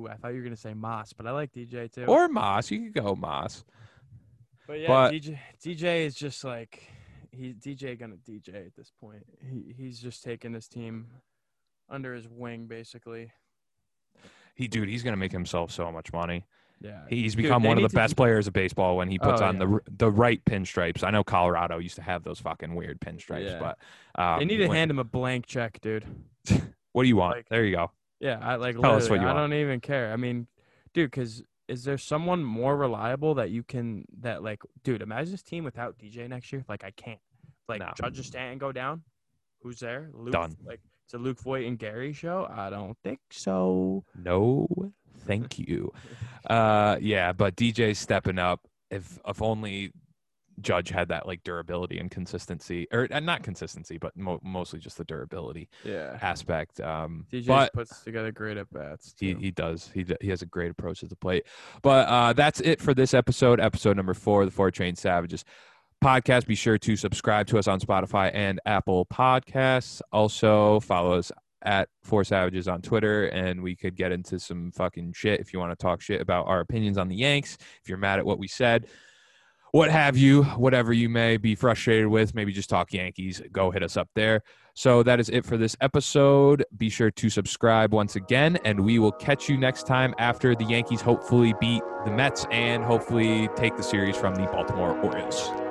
[0.03, 0.07] ooh!
[0.07, 2.05] I thought you were gonna say Moss, but I like DJ too.
[2.05, 2.69] or Moss.
[2.69, 3.63] You could go Moss.
[4.73, 6.81] But yeah, But- DJ DJ is just like
[7.31, 9.23] he DJ gonna DJ at this point.
[9.39, 11.05] He he's just taking this team
[11.89, 13.31] under his wing basically.
[14.55, 16.47] He, dude, he's gonna make himself so much money.
[16.81, 17.01] Yeah.
[17.07, 19.59] He's Dude, become one of the best players of baseball when he puts Oh, on
[19.61, 19.65] yeah.
[19.67, 21.03] the the right pinstripes.
[21.03, 23.59] I know Colorado used to have those fucking weird pinstripes, Yeah.
[23.59, 23.77] but
[24.19, 26.03] um, They need to when- hand him a blank check, dude.
[26.93, 27.37] What do you want?
[27.37, 27.91] like- there you go.
[28.19, 29.51] Yeah, I like Tell us what you I want.
[29.51, 30.11] don't even care.
[30.11, 30.47] I mean,
[30.95, 31.43] dude, cuz
[31.73, 35.97] is there someone more reliable that you can that like dude, imagine this team without
[35.97, 36.63] DJ next year?
[36.69, 37.19] Like I can't.
[37.67, 37.91] Like No.
[37.95, 39.03] Judge Stanton go down?
[39.61, 40.09] Who's there?
[40.13, 40.55] Luke, Done.
[40.65, 42.47] Like it's a Luke Voit and Gary show?
[42.49, 44.03] I don't think so.
[44.15, 44.67] No,
[45.25, 45.91] thank you.
[46.45, 48.59] Uh, yeah, but DJ's stepping up.
[48.91, 49.93] If if only
[50.61, 54.97] Judge had that like durability and consistency, or uh, not consistency, but mo- mostly just
[54.97, 56.17] the durability Yeah.
[56.21, 56.79] aspect.
[56.79, 59.15] Um, DJ puts together great at bats.
[59.19, 59.89] he, he does.
[59.93, 61.45] He he has a great approach to the plate.
[61.81, 65.43] But uh, that's it for this episode, episode number four, of the Four Train Savages
[66.03, 66.45] podcast.
[66.45, 70.01] Be sure to subscribe to us on Spotify and Apple Podcasts.
[70.11, 71.31] Also, follow us
[71.65, 75.59] at Four Savages on Twitter, and we could get into some fucking shit if you
[75.59, 77.57] want to talk shit about our opinions on the Yanks.
[77.81, 78.87] If you're mad at what we said,
[79.73, 83.81] what have you, whatever you may be frustrated with, maybe just talk Yankees, go hit
[83.81, 84.43] us up there.
[84.75, 86.63] So that is it for this episode.
[86.77, 90.63] Be sure to subscribe once again, and we will catch you next time after the
[90.63, 95.62] Yankees hopefully beat the Mets and hopefully take the series from the Baltimore Orioles.